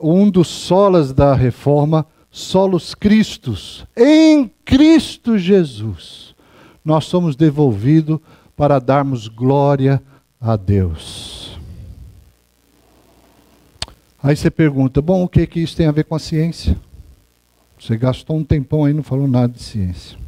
um 0.00 0.30
dos 0.30 0.48
solas 0.48 1.12
da 1.12 1.34
reforma 1.34 2.06
solos 2.30 2.94
Cristos, 2.94 3.84
em 3.94 4.50
Cristo 4.64 5.36
Jesus, 5.36 6.34
nós 6.82 7.04
somos 7.04 7.36
devolvidos 7.36 8.18
para 8.56 8.78
darmos 8.78 9.28
glória 9.28 10.02
a 10.40 10.56
Deus. 10.56 11.60
Aí 14.22 14.34
você 14.34 14.50
pergunta, 14.50 15.02
bom, 15.02 15.22
o 15.22 15.28
que, 15.28 15.46
que 15.46 15.60
isso 15.60 15.76
tem 15.76 15.86
a 15.86 15.92
ver 15.92 16.04
com 16.04 16.14
a 16.14 16.18
ciência? 16.18 16.78
Você 17.78 17.94
gastou 17.94 18.38
um 18.38 18.44
tempão 18.44 18.86
aí 18.86 18.94
não 18.94 19.02
falou 19.02 19.28
nada 19.28 19.52
de 19.52 19.62
ciência. 19.62 20.18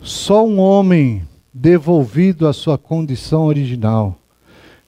Só 0.00 0.46
um 0.46 0.58
homem 0.58 1.22
devolvido 1.52 2.46
à 2.46 2.52
sua 2.52 2.78
condição 2.78 3.44
original 3.44 4.18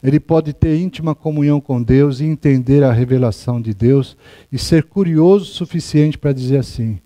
ele 0.03 0.19
pode 0.19 0.53
ter 0.53 0.79
íntima 0.79 1.15
comunhão 1.15 1.61
com 1.61 1.83
Deus 1.83 2.21
e 2.21 2.25
entender 2.25 2.83
a 2.83 2.93
revelação 2.93 3.61
de 3.61 3.75
Deus 3.75 4.17
e 4.51 4.59
ser 4.59 4.85
curioso 4.85 5.45
o 5.45 5.55
suficiente 5.55 6.17
para 6.17 6.33
dizer 6.33 6.59
assim: 6.59 6.99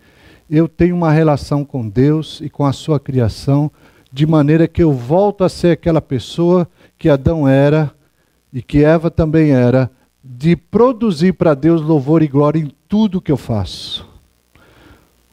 eu 0.48 0.68
tenho 0.68 0.94
uma 0.94 1.10
relação 1.10 1.64
com 1.64 1.88
Deus 1.88 2.40
e 2.40 2.48
com 2.48 2.64
a 2.64 2.72
sua 2.72 3.00
criação, 3.00 3.70
de 4.12 4.26
maneira 4.26 4.68
que 4.68 4.82
eu 4.82 4.92
volto 4.92 5.42
a 5.42 5.48
ser 5.48 5.72
aquela 5.72 6.00
pessoa 6.00 6.68
que 6.96 7.08
Adão 7.08 7.48
era 7.48 7.92
e 8.52 8.62
que 8.62 8.84
Eva 8.84 9.10
também 9.10 9.50
era, 9.50 9.90
de 10.22 10.54
produzir 10.54 11.32
para 11.32 11.54
Deus 11.54 11.82
louvor 11.82 12.22
e 12.22 12.28
glória 12.28 12.60
em 12.60 12.70
tudo 12.88 13.20
que 13.20 13.32
eu 13.32 13.36
faço. 13.36 14.08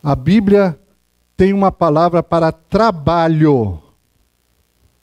A 0.04 0.16
Bíblia 0.16 0.76
tem 1.42 1.54
uma 1.54 1.72
palavra 1.72 2.22
para 2.22 2.52
trabalho. 2.52 3.80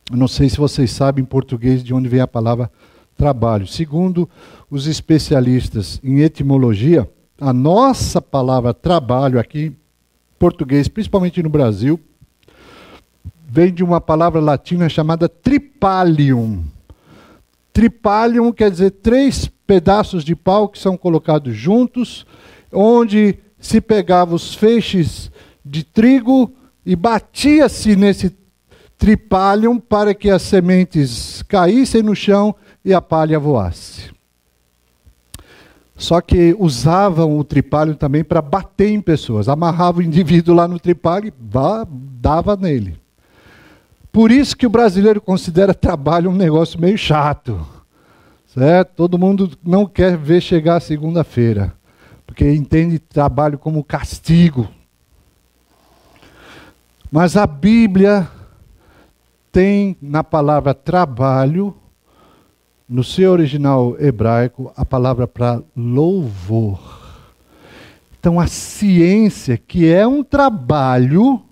Não 0.09 0.29
sei 0.29 0.49
se 0.49 0.57
vocês 0.57 0.93
sabem 0.93 1.25
em 1.25 1.27
português 1.27 1.83
de 1.83 1.93
onde 1.93 2.09
vem 2.09 2.21
a 2.21 2.29
palavra 2.29 2.71
trabalho. 3.17 3.67
Segundo 3.67 4.31
os 4.71 4.87
especialistas 4.87 6.01
em 6.01 6.21
etimologia, 6.21 7.11
a 7.41 7.53
nossa 7.53 8.23
palavra 8.23 8.73
trabalho 8.73 9.41
aqui, 9.41 9.65
em 9.65 9.77
português, 10.39 10.87
principalmente 10.87 11.43
no 11.43 11.49
Brasil, 11.49 11.99
vem 13.45 13.75
de 13.75 13.83
uma 13.83 14.01
palavra 14.01 14.41
latina 14.41 14.89
chamada 14.89 15.29
tripalium. 15.29 16.63
Tripalium 17.73 18.53
quer 18.53 18.71
dizer 18.71 18.93
três 18.93 19.51
pedaços 19.67 20.23
de 20.23 20.37
pau 20.37 20.69
que 20.69 20.79
são 20.79 20.97
colocados 20.97 21.57
juntos, 21.57 22.25
onde 22.73 23.41
se 23.59 23.81
pegava 23.81 24.37
os 24.37 24.55
feixes 24.55 25.33
de 25.69 25.85
trigo 25.85 26.53
e 26.85 26.97
batia-se 26.97 27.95
nesse 27.95 28.37
tripalham 28.97 29.79
para 29.79 30.15
que 30.15 30.29
as 30.29 30.43
sementes 30.43 31.43
caíssem 31.43 32.03
no 32.03 32.17
chão 32.17 32.55
e 32.85 32.93
a 32.93 33.01
palha 33.01 33.39
voasse. 33.39 34.11
Só 35.97 36.21
que 36.21 36.55
usavam 36.59 37.37
o 37.39 37.45
tripalho 37.45 37.97
também 37.97 38.23
para 38.23 38.41
bater 38.41 38.89
em 38.89 39.01
pessoas. 39.01 39.49
Amarrava 39.49 39.99
o 39.99 40.03
indivíduo 40.03 40.55
lá 40.55 40.69
no 40.69 40.79
tripalho 40.79 41.29
e 41.29 41.33
dava 42.21 42.57
nele. 42.57 42.97
Por 44.13 44.31
isso 44.31 44.57
que 44.57 44.67
o 44.67 44.71
brasileiro 44.71 45.21
considera 45.21 45.75
trabalho 45.75 46.31
um 46.31 46.35
negócio 46.35 46.81
meio 46.81 46.97
chato. 46.97 47.67
Certo? 48.47 48.95
Todo 48.95 49.19
mundo 49.19 49.51
não 49.63 49.87
quer 49.87 50.17
ver 50.17 50.41
chegar 50.41 50.81
segunda-feira, 50.81 51.75
porque 52.27 52.51
entende 52.51 52.99
trabalho 52.99 53.59
como 53.59 53.85
castigo. 53.85 54.69
Mas 57.11 57.39
a 57.39 57.47
Bíblia 57.47 58.29
tem 59.51 59.97
na 60.01 60.23
palavra 60.23 60.75
trabalho, 60.75 61.75
no 62.87 63.03
seu 63.03 63.33
original 63.33 63.97
hebraico, 63.99 64.71
a 64.77 64.85
palavra 64.85 65.27
para 65.27 65.63
louvor. 65.75 66.79
Então, 68.21 68.39
a 68.39 68.47
ciência, 68.47 69.57
que 69.57 69.89
é 69.89 70.07
um 70.07 70.23
trabalho, 70.23 71.43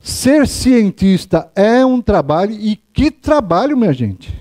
ser 0.00 0.46
cientista 0.48 1.50
é 1.54 1.84
um 1.84 2.00
trabalho, 2.00 2.52
e 2.52 2.76
que 2.76 3.10
trabalho, 3.10 3.76
minha 3.76 3.92
gente? 3.92 4.34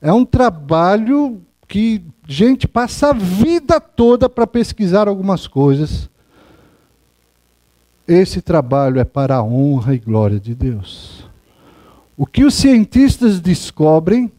É 0.00 0.12
um 0.12 0.24
trabalho 0.24 1.40
que 1.68 2.02
gente 2.26 2.66
passa 2.66 3.10
a 3.10 3.12
vida 3.12 3.80
toda 3.80 4.28
para 4.28 4.46
pesquisar 4.46 5.06
algumas 5.06 5.46
coisas 5.46 6.10
esse 8.06 8.40
trabalho 8.40 9.00
é 9.00 9.04
para 9.04 9.36
a 9.36 9.42
honra 9.42 9.94
e 9.94 9.98
glória 9.98 10.38
de 10.38 10.54
Deus. 10.54 11.24
O 12.16 12.26
que 12.26 12.44
os 12.44 12.54
cientistas 12.54 13.40
descobrem, 13.40 14.30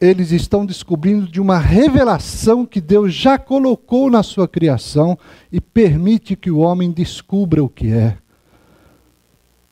eles 0.00 0.32
estão 0.32 0.66
descobrindo 0.66 1.26
de 1.26 1.40
uma 1.40 1.58
revelação 1.58 2.66
que 2.66 2.80
Deus 2.80 3.14
já 3.14 3.38
colocou 3.38 4.10
na 4.10 4.22
sua 4.22 4.48
criação 4.48 5.18
e 5.52 5.60
permite 5.60 6.36
que 6.36 6.50
o 6.50 6.58
homem 6.58 6.90
descubra 6.90 7.62
o 7.62 7.68
que 7.68 7.92
é. 7.92 8.16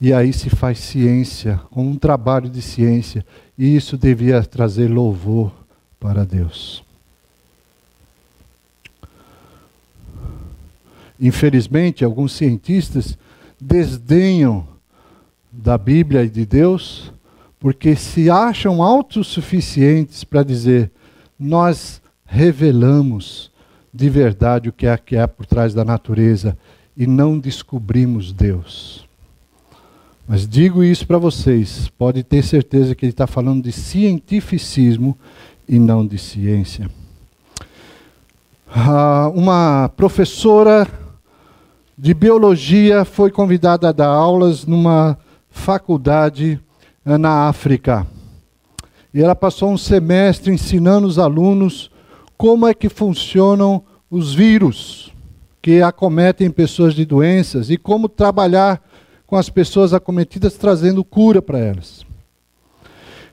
E 0.01 0.13
aí 0.13 0.33
se 0.33 0.49
faz 0.49 0.79
ciência, 0.79 1.61
um 1.75 1.97
trabalho 1.97 2.49
de 2.49 2.63
ciência, 2.63 3.27
e 3.59 3.75
isso 3.75 3.99
devia 3.99 4.43
trazer 4.45 4.89
louvor 4.89 5.53
para 5.99 6.25
Deus. 6.25 6.88
Infelizmente, 11.21 12.05
alguns 12.05 12.33
cientistas 12.33 13.19
desdenham 13.61 14.67
da 15.51 15.77
Bíblia 15.77 16.25
e 16.25 16.29
de 16.29 16.47
Deus 16.47 17.13
porque 17.59 17.97
se 17.97 18.31
acham 18.31 18.83
autossuficientes 18.83 20.23
para 20.23 20.45
dizer 20.45 20.91
nós 21.39 22.01
revelamos 22.25 23.51
de 23.93 24.09
verdade 24.09 24.69
o 24.69 24.73
que 24.73 24.87
é 24.87 24.97
que 24.97 25.17
há 25.17 25.27
por 25.27 25.47
trás 25.47 25.75
da 25.75 25.85
natureza 25.85 26.57
e 26.97 27.07
não 27.07 27.39
descobrimos 27.39 28.33
Deus. 28.33 29.09
Mas 30.27 30.47
digo 30.47 30.85
isso 30.85 31.07
para 31.07 31.17
vocês, 31.17 31.89
pode 31.97 32.23
ter 32.23 32.45
certeza 32.45 32.95
que 32.95 33.05
ele 33.05 33.13
está 33.13 33.27
falando 33.27 33.63
de 33.63 33.73
cientificismo 33.73 35.17
e 35.67 35.79
não 35.79 36.07
de 36.07 36.19
ciência. 36.19 36.91
Ah, 38.69 39.33
uma 39.35 39.89
professora 39.97 40.87
de 41.99 42.15
biologia 42.15 43.05
foi 43.05 43.29
convidada 43.29 43.89
a 43.89 43.93
dar 43.93 44.07
aulas 44.07 44.65
numa 44.65 45.19
faculdade 45.51 46.61
eh, 47.05 47.19
na 47.19 47.49
África. 47.49 48.07
E 49.13 49.21
ela 49.21 49.35
passou 49.35 49.73
um 49.73 49.77
semestre 49.77 50.53
ensinando 50.53 51.09
os 51.09 51.19
alunos 51.19 51.91
como 52.37 52.69
é 52.69 52.73
que 52.73 52.89
funcionam 52.89 53.83
os 54.09 54.33
vírus 54.33 55.13
que 55.61 55.83
acometem 55.83 56.53
pessoas 56.53 56.95
de 56.95 57.05
doenças 57.05 57.69
e 57.69 57.77
como 57.77 58.09
trabalhar 58.09 58.81
com 59.27 59.35
as 59.35 59.51
pessoas 59.51 59.93
acometidas 59.93 60.55
trazendo 60.55 61.03
cura 61.03 61.43
para 61.43 61.59
elas. 61.59 62.07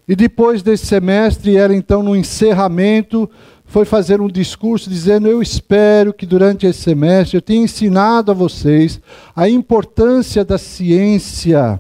E 0.08 0.16
depois 0.16 0.64
desse 0.64 0.88
semestre, 0.88 1.56
ela 1.56 1.76
então 1.76 2.02
no 2.02 2.16
encerramento 2.16 3.30
foi 3.76 3.84
fazer 3.84 4.22
um 4.22 4.30
discurso 4.30 4.90
dizendo: 4.90 5.28
Eu 5.28 5.42
espero 5.42 6.14
que 6.14 6.26
durante 6.26 6.66
esse 6.66 6.82
semestre 6.82 7.36
eu 7.36 7.42
tenha 7.42 7.62
ensinado 7.62 8.32
a 8.32 8.34
vocês 8.34 9.02
a 9.36 9.50
importância 9.50 10.46
da 10.46 10.58
ciência 10.58 11.78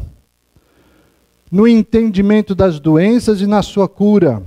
no 1.49 1.65
entendimento 1.65 2.53
das 2.53 2.81
doenças 2.81 3.39
e 3.39 3.47
na 3.47 3.61
sua 3.61 3.87
cura. 3.87 4.43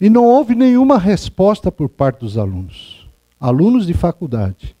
E 0.00 0.08
não 0.08 0.24
houve 0.24 0.54
nenhuma 0.54 0.98
resposta 0.98 1.70
por 1.70 1.90
parte 1.90 2.20
dos 2.20 2.38
alunos, 2.38 3.06
alunos 3.38 3.86
de 3.86 3.92
faculdade. 3.92 4.74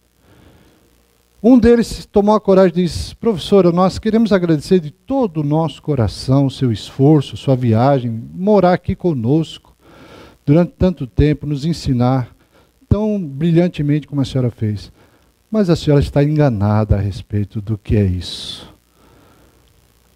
Um 1.42 1.58
deles 1.58 2.08
tomou 2.10 2.34
a 2.34 2.40
coragem 2.40 2.70
e 2.78 2.82
disse: 2.84 3.14
Professora, 3.14 3.70
nós 3.70 3.98
queremos 3.98 4.32
agradecer 4.32 4.80
de 4.80 4.90
todo 4.90 5.42
o 5.42 5.44
nosso 5.44 5.82
coração 5.82 6.46
o 6.46 6.50
seu 6.50 6.72
esforço, 6.72 7.36
sua 7.36 7.54
viagem, 7.54 8.10
morar 8.34 8.72
aqui 8.72 8.96
conosco 8.96 9.65
durante 10.46 10.72
tanto 10.78 11.08
tempo, 11.08 11.44
nos 11.44 11.64
ensinar 11.64 12.34
tão 12.88 13.20
brilhantemente 13.20 14.06
como 14.06 14.20
a 14.20 14.24
senhora 14.24 14.50
fez. 14.50 14.92
Mas 15.50 15.68
a 15.68 15.74
senhora 15.74 16.00
está 16.00 16.22
enganada 16.22 16.96
a 16.96 17.00
respeito 17.00 17.60
do 17.60 17.76
que 17.76 17.96
é 17.96 18.04
isso. 18.04 18.72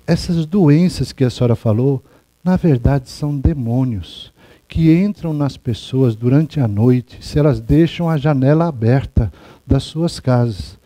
Essas 0.06 0.46
doenças 0.46 1.12
que 1.12 1.24
a 1.24 1.30
senhora 1.30 1.56
falou, 1.56 2.02
na 2.42 2.56
verdade, 2.56 3.10
são 3.10 3.36
demônios 3.36 4.32
que 4.68 4.92
entram 4.92 5.34
nas 5.34 5.56
pessoas 5.56 6.14
durante 6.14 6.60
a 6.60 6.68
noite, 6.68 7.18
se 7.20 7.38
elas 7.38 7.60
deixam 7.60 8.08
a 8.08 8.16
janela 8.16 8.68
aberta 8.68 9.32
das 9.66 9.82
suas 9.82 10.20
casas. 10.20 10.78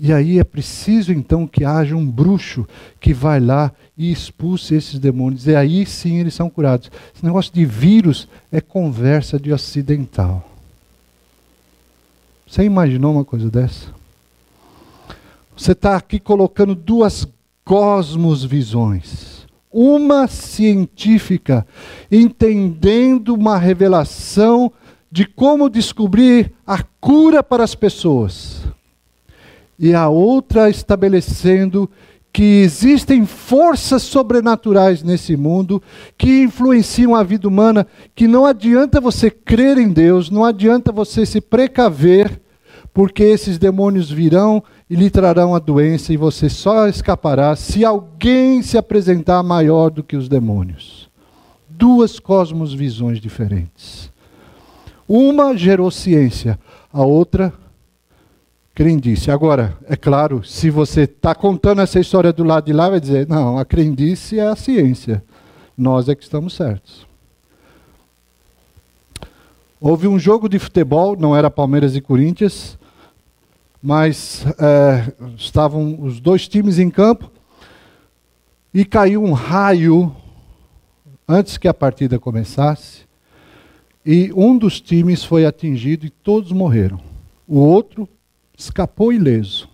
E 0.00 0.12
aí 0.12 0.38
é 0.38 0.44
preciso 0.44 1.12
então 1.12 1.46
que 1.46 1.64
haja 1.64 1.94
um 1.94 2.06
bruxo 2.10 2.66
que 2.98 3.12
vai 3.12 3.38
lá 3.38 3.70
e 3.98 4.12
expulse 4.12 4.74
esses 4.74 4.98
demônios. 4.98 5.46
E 5.46 5.56
aí 5.56 5.84
sim 5.84 6.18
eles 6.18 6.34
são 6.34 6.48
curados. 6.48 6.90
Esse 7.14 7.24
negócio 7.24 7.52
de 7.52 7.64
vírus 7.64 8.28
é 8.50 8.60
conversa 8.60 9.38
de 9.38 9.52
ocidental. 9.52 10.48
Você 12.46 12.62
imaginou 12.62 13.12
uma 13.12 13.24
coisa 13.24 13.50
dessa? 13.50 13.92
Você 15.56 15.72
está 15.72 15.96
aqui 15.96 16.20
colocando 16.20 16.74
duas 16.74 17.26
cosmosvisões 17.64 19.38
uma 19.70 20.26
científica, 20.26 21.66
entendendo 22.10 23.34
uma 23.34 23.58
revelação 23.58 24.72
de 25.10 25.26
como 25.26 25.68
descobrir 25.68 26.52
a 26.66 26.82
cura 26.82 27.42
para 27.42 27.64
as 27.64 27.74
pessoas, 27.74 28.62
e 29.78 29.94
a 29.94 30.08
outra 30.08 30.68
estabelecendo 30.68 31.88
que 32.38 32.62
existem 32.62 33.26
forças 33.26 34.00
sobrenaturais 34.04 35.02
nesse 35.02 35.36
mundo 35.36 35.82
que 36.16 36.44
influenciam 36.44 37.16
a 37.16 37.24
vida 37.24 37.48
humana, 37.48 37.84
que 38.14 38.28
não 38.28 38.46
adianta 38.46 39.00
você 39.00 39.28
crer 39.28 39.76
em 39.76 39.88
Deus, 39.88 40.30
não 40.30 40.44
adianta 40.44 40.92
você 40.92 41.26
se 41.26 41.40
precaver, 41.40 42.40
porque 42.94 43.24
esses 43.24 43.58
demônios 43.58 44.08
virão 44.08 44.62
e 44.88 44.94
lhe 44.94 45.10
trarão 45.10 45.52
a 45.52 45.58
doença, 45.58 46.12
e 46.12 46.16
você 46.16 46.48
só 46.48 46.86
escapará 46.86 47.56
se 47.56 47.84
alguém 47.84 48.62
se 48.62 48.78
apresentar 48.78 49.42
maior 49.42 49.90
do 49.90 50.04
que 50.04 50.16
os 50.16 50.28
demônios. 50.28 51.10
Duas 51.68 52.20
cosmosvisões 52.20 53.18
diferentes. 53.18 54.12
Uma 55.08 55.56
gerou 55.56 55.90
ciência, 55.90 56.56
a 56.92 57.02
outra 57.02 57.52
crendice. 58.78 59.28
Agora, 59.28 59.76
é 59.88 59.96
claro, 59.96 60.44
se 60.44 60.70
você 60.70 61.00
está 61.00 61.34
contando 61.34 61.80
essa 61.80 61.98
história 61.98 62.32
do 62.32 62.44
lado 62.44 62.66
de 62.66 62.72
lá, 62.72 62.88
vai 62.88 63.00
dizer: 63.00 63.26
não, 63.26 63.58
a 63.58 63.64
crendice 63.64 64.38
é 64.38 64.46
a 64.46 64.54
ciência. 64.54 65.20
Nós 65.76 66.08
é 66.08 66.14
que 66.14 66.22
estamos 66.22 66.54
certos. 66.54 67.04
Houve 69.80 70.06
um 70.06 70.16
jogo 70.16 70.48
de 70.48 70.60
futebol, 70.60 71.16
não 71.16 71.34
era 71.34 71.50
Palmeiras 71.50 71.96
e 71.96 72.00
Corinthians, 72.00 72.78
mas 73.82 74.46
é, 74.60 75.12
estavam 75.36 76.00
os 76.00 76.20
dois 76.20 76.46
times 76.46 76.78
em 76.78 76.88
campo 76.88 77.32
e 78.72 78.84
caiu 78.84 79.24
um 79.24 79.32
raio 79.32 80.14
antes 81.26 81.58
que 81.58 81.66
a 81.66 81.74
partida 81.74 82.16
começasse 82.16 83.08
e 84.06 84.32
um 84.36 84.56
dos 84.56 84.80
times 84.80 85.24
foi 85.24 85.44
atingido 85.44 86.06
e 86.06 86.10
todos 86.10 86.52
morreram. 86.52 87.00
O 87.46 87.58
outro 87.58 88.08
escapou 88.58 89.12
ileso. 89.12 89.68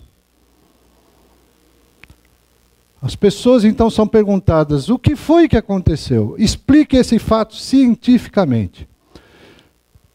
As 3.01 3.17
pessoas 3.17 3.65
então 3.65 3.89
são 3.89 4.07
perguntadas: 4.07 4.91
o 4.91 4.99
que 4.99 5.17
foi 5.17 5.49
que 5.49 5.57
aconteceu? 5.57 6.37
Explique 6.39 6.97
esse 6.97 7.19
fato 7.19 7.57
cientificamente. 7.57 8.87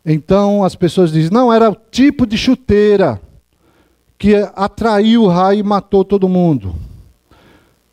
Então 0.05 0.63
as 0.63 0.75
pessoas 0.75 1.11
dizem: 1.11 1.31
não, 1.31 1.51
era 1.51 1.69
o 1.69 1.75
tipo 1.75 2.25
de 2.27 2.37
chuteira 2.37 3.19
que 4.17 4.35
atraiu 4.55 5.23
o 5.23 5.27
raio 5.27 5.59
e 5.59 5.63
matou 5.63 6.05
todo 6.05 6.29
mundo. 6.29 6.75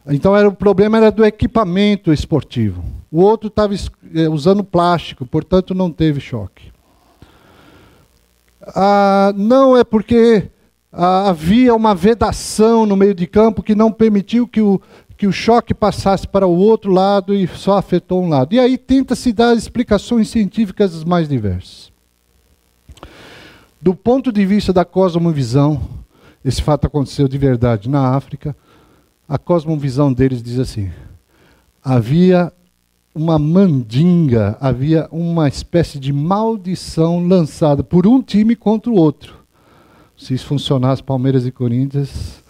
Então 0.09 0.37
era, 0.37 0.49
o 0.49 0.55
problema 0.55 0.99
era 0.99 1.11
do 1.11 1.25
equipamento 1.25 2.13
esportivo. 2.13 2.83
O 3.11 3.21
outro 3.21 3.49
estava 3.49 3.75
é, 4.15 4.29
usando 4.29 4.63
plástico, 4.63 5.25
portanto 5.27 5.75
não 5.75 5.91
teve 5.91 6.21
choque. 6.21 6.73
Ah, 8.75 9.33
não 9.37 9.77
é 9.77 9.85
porque 9.85 10.51
ah, 10.99 11.29
havia 11.29 11.75
uma 11.75 11.95
vedação 11.95 12.87
no 12.87 12.97
meio 12.97 13.15
de 13.15 13.27
campo 13.27 13.63
que 13.63 13.75
não 13.75 13.93
permitiu 13.93 14.49
que 14.49 14.63
o, 14.63 14.81
que 15.15 15.27
o 15.27 15.33
choque 15.33 15.75
passasse 15.75 16.27
para 16.27 16.47
o 16.47 16.57
outro 16.57 16.91
lado 16.91 17.35
e 17.35 17.47
só 17.47 17.77
afetou 17.77 18.25
um 18.25 18.31
lado. 18.31 18.55
E 18.55 18.59
aí 18.59 18.79
tenta-se 18.79 19.31
dar 19.31 19.55
explicações 19.55 20.31
científicas 20.31 21.05
mais 21.05 21.29
diversas. 21.29 21.93
Do 23.81 23.95
ponto 23.95 24.33
de 24.33 24.47
vista 24.47 24.73
da 24.73 24.87
cosmovisão, 24.87 25.83
esse 26.43 26.63
fato 26.63 26.87
aconteceu 26.87 27.29
de 27.29 27.37
verdade 27.37 27.91
na 27.91 28.17
África. 28.17 28.57
A 29.29 29.37
cosmovisão 29.37 30.11
deles 30.11 30.43
diz 30.43 30.59
assim: 30.59 30.91
havia 31.85 32.51
uma 33.15 33.39
mandinga, 33.39 34.57
havia 34.61 35.09
uma 35.13 35.47
espécie 35.47 35.99
de 35.99 36.11
maldição 36.11 37.27
lançada 37.27 37.85
por 37.85 38.07
um 38.07 38.23
time 38.23 38.57
contra 38.57 38.91
o 38.91 38.97
outro. 38.97 39.46
Se 40.17 40.35
isso 40.35 40.47
funcionasse, 40.47 41.03
Palmeiras 41.03 41.47
e 41.47 41.51
Corinthians. 41.51 42.43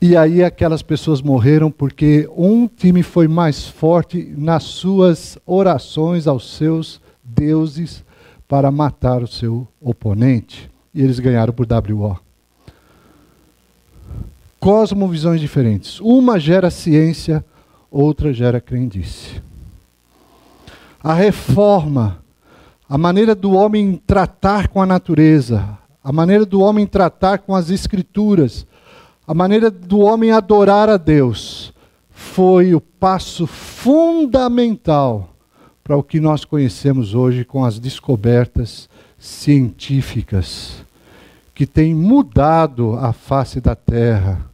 E 0.00 0.16
aí 0.16 0.42
aquelas 0.42 0.82
pessoas 0.82 1.22
morreram 1.22 1.70
porque 1.70 2.28
um 2.36 2.66
time 2.66 3.04
foi 3.04 3.28
mais 3.28 3.68
forte 3.68 4.34
nas 4.36 4.64
suas 4.64 5.38
orações 5.46 6.26
aos 6.26 6.56
seus 6.56 7.00
deuses 7.22 8.04
para 8.48 8.70
matar 8.72 9.22
o 9.22 9.28
seu 9.28 9.66
oponente. 9.80 10.68
E 10.92 11.00
eles 11.00 11.20
ganharam 11.20 11.52
por 11.52 11.66
WO. 11.66 12.18
Cosmovisões 14.58 15.40
diferentes. 15.40 16.00
Uma 16.00 16.38
gera 16.38 16.68
ciência, 16.68 17.44
outra 17.90 18.32
gera 18.32 18.60
crendice. 18.60 19.40
A 21.02 21.14
reforma, 21.14 22.21
a 22.92 22.98
maneira 22.98 23.34
do 23.34 23.52
homem 23.52 23.98
tratar 24.06 24.68
com 24.68 24.82
a 24.82 24.84
natureza, 24.84 25.78
a 26.04 26.12
maneira 26.12 26.44
do 26.44 26.60
homem 26.60 26.86
tratar 26.86 27.38
com 27.38 27.54
as 27.54 27.70
escrituras, 27.70 28.66
a 29.26 29.32
maneira 29.32 29.70
do 29.70 30.00
homem 30.00 30.30
adorar 30.30 30.90
a 30.90 30.98
Deus, 30.98 31.72
foi 32.10 32.74
o 32.74 32.82
passo 32.82 33.46
fundamental 33.46 35.34
para 35.82 35.96
o 35.96 36.02
que 36.02 36.20
nós 36.20 36.44
conhecemos 36.44 37.14
hoje 37.14 37.46
com 37.46 37.64
as 37.64 37.78
descobertas 37.78 38.90
científicas 39.18 40.84
que 41.54 41.66
têm 41.66 41.94
mudado 41.94 42.92
a 42.96 43.14
face 43.14 43.58
da 43.58 43.74
Terra. 43.74 44.50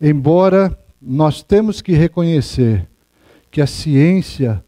Embora 0.00 0.78
nós 1.02 1.42
temos 1.42 1.82
que 1.82 1.94
reconhecer 1.94 2.86
que 3.50 3.60
a 3.60 3.66
ciência 3.66 4.62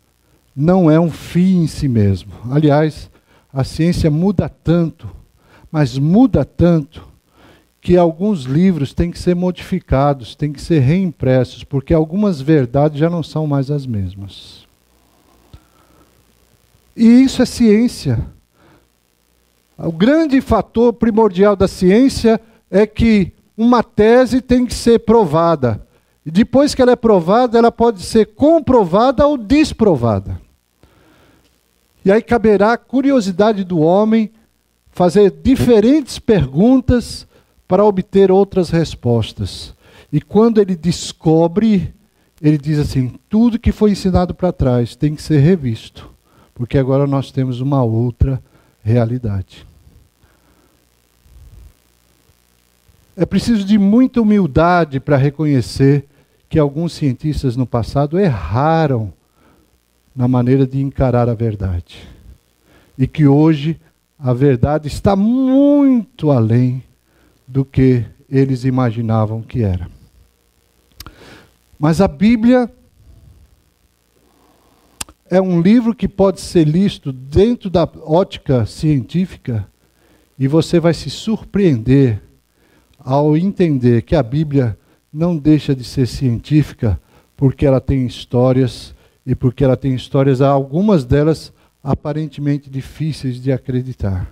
não 0.61 0.91
é 0.91 1.01
um 1.01 1.11
fim 1.11 1.63
em 1.63 1.67
si 1.67 1.89
mesmo. 1.89 2.33
Aliás, 2.51 3.11
a 3.51 3.65
ciência 3.65 4.11
muda 4.11 4.47
tanto, 4.47 5.09
mas 5.73 5.97
muda 5.97 6.45
tanto 6.45 7.09
que 7.81 7.97
alguns 7.97 8.43
livros 8.43 8.93
têm 8.93 9.11
que 9.11 9.19
ser 9.19 9.35
modificados, 9.35 10.35
têm 10.35 10.53
que 10.53 10.61
ser 10.61 10.81
reimpressos, 10.81 11.65
porque 11.65 11.95
algumas 11.95 12.43
verdades 12.43 12.99
já 12.99 13.09
não 13.09 13.23
são 13.23 13.47
mais 13.47 13.71
as 13.71 13.87
mesmas. 13.87 14.67
E 16.95 17.07
isso 17.07 17.41
é 17.41 17.47
ciência. 17.47 18.21
O 19.79 19.91
grande 19.91 20.43
fator 20.43 20.93
primordial 20.93 21.57
da 21.57 21.67
ciência 21.67 22.39
é 22.71 22.87
que 22.87 23.33
uma 23.57 23.83
tese 23.83 24.43
tem 24.43 24.67
que 24.67 24.75
ser 24.75 24.99
provada. 24.99 25.87
E 26.25 26.31
depois 26.31 26.75
que 26.75 26.83
ela 26.83 26.93
é 26.93 26.97
provada, 26.97 27.57
ela 27.57 27.73
pode 27.73 28.03
ser 28.03 28.27
comprovada 28.35 29.27
ou 29.27 29.39
desprovada. 29.39 30.50
E 32.05 32.11
aí 32.11 32.23
caberá 32.23 32.73
a 32.73 32.79
curiosidade 32.79 33.65
do 33.65 33.79
homem 33.79 34.31
fazer 34.91 35.31
diferentes 35.31 36.19
perguntas 36.19 37.27
para 37.69 37.85
obter 37.85 38.31
outras 38.31 38.71
respostas. 38.71 39.75
E 40.13 40.21
quando 40.21 40.61
ele 40.61 40.75
descobre, 40.75 41.95
ele 42.41 42.59
diz 42.59 42.79
assim: 42.79 43.13
tudo 43.29 43.59
que 43.59 43.71
foi 43.71 43.93
ensinado 43.93 44.35
para 44.35 44.53
trás 44.53 44.97
tem 44.97 45.15
que 45.15 45.23
ser 45.23 45.39
revisto, 45.41 46.11
porque 46.55 46.79
agora 46.79 47.07
nós 47.07 47.31
temos 47.31 47.61
uma 47.61 47.83
outra 47.83 48.43
realidade. 48.83 49.67
É 53.17 53.27
preciso 53.27 53.65
de 53.65 53.77
muita 53.77 54.21
humildade 54.21 54.99
para 54.99 55.17
reconhecer 55.17 56.07
que 56.49 56.59
alguns 56.59 56.95
cientistas 56.95 57.55
no 57.55 57.67
passado 57.67 58.19
erraram 58.19 59.13
na 60.15 60.27
maneira 60.27 60.67
de 60.67 60.81
encarar 60.81 61.29
a 61.29 61.35
verdade. 61.35 62.09
E 62.99 63.07
que 63.07 63.27
hoje 63.27 63.81
a 64.19 64.33
verdade 64.33 64.89
está 64.89 65.17
muito 65.17 66.31
além 66.31 66.83
do 67.47 67.65
que 67.65 68.05
eles 68.29 68.65
imaginavam 68.65 69.43
que 69.43 69.63
era. 69.63 69.89
Mas 71.79 72.01
a 72.01 72.07
Bíblia 72.07 72.71
é 75.31 75.41
um 75.41 75.61
livro 75.61 75.95
que 75.95 76.09
pode 76.09 76.41
ser 76.41 76.67
listo 76.67 77.13
dentro 77.13 77.71
da 77.71 77.89
ótica 78.03 78.67
científica 78.67 79.67
e 80.39 80.49
você 80.49 80.79
vai 80.81 80.93
se 80.93 81.09
surpreender 81.09 82.21
ao 82.99 83.37
entender 83.37 84.03
que 84.03 84.15
a 84.15 84.23
Bíblia 84.23 84.77
não 85.13 85.37
deixa 85.37 85.75
de 85.75 85.85
ser 85.85 86.07
científica 86.07 87.01
porque 87.37 87.65
ela 87.65 87.81
tem 87.81 88.07
histórias 88.07 88.95
e 89.31 89.35
porque 89.37 89.63
ela 89.63 89.77
tem 89.77 89.95
histórias, 89.95 90.41
algumas 90.41 91.05
delas 91.05 91.53
aparentemente 91.85 92.69
difíceis 92.69 93.41
de 93.41 93.53
acreditar. 93.53 94.29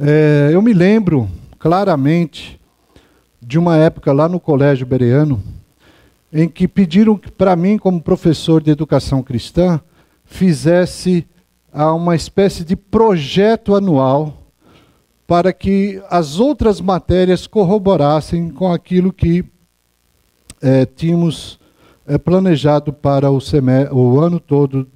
É, 0.00 0.48
eu 0.50 0.62
me 0.62 0.72
lembro 0.72 1.28
claramente 1.58 2.58
de 3.38 3.58
uma 3.58 3.76
época 3.76 4.14
lá 4.14 4.30
no 4.30 4.40
Colégio 4.40 4.86
Bereano, 4.86 5.42
em 6.32 6.48
que 6.48 6.66
pediram 6.66 7.20
para 7.36 7.54
mim, 7.54 7.76
como 7.76 8.00
professor 8.00 8.62
de 8.62 8.70
educação 8.70 9.22
cristã, 9.22 9.78
fizesse 10.24 11.26
uma 11.70 12.16
espécie 12.16 12.64
de 12.64 12.74
projeto 12.74 13.74
anual 13.74 14.38
para 15.26 15.52
que 15.52 16.02
as 16.08 16.40
outras 16.40 16.80
matérias 16.80 17.46
corroborassem 17.46 18.48
com 18.48 18.72
aquilo 18.72 19.12
que 19.12 19.44
é, 20.62 20.86
tínhamos 20.86 21.60
é, 22.06 22.18
planejado 22.18 22.92
para 22.92 23.30
o, 23.30 23.38
o, 23.92 24.20
ano 24.20 24.38
todo 24.38 24.86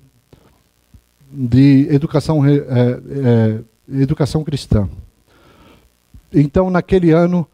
de 1.32 1.86
educação, 1.90 2.44
é, 2.46 2.54
é, 2.56 3.60
educação 4.00 4.44
cristã. 4.44 4.88
Então, 6.32 6.70
naquele 6.70 7.10
ano, 7.10 7.46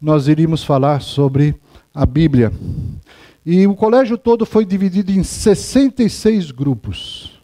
nós 0.00 0.28
iríamos 0.28 0.62
falar 0.64 1.00
sobre 1.00 1.54
a 1.94 2.06
Bíblia. 2.06 2.52
E 3.44 3.66
o 3.66 3.74
colégio 3.74 4.16
todo 4.16 4.46
foi 4.46 4.64
dividido 4.64 5.10
em 5.10 5.22
66 5.22 6.50
grupos. 6.52 7.40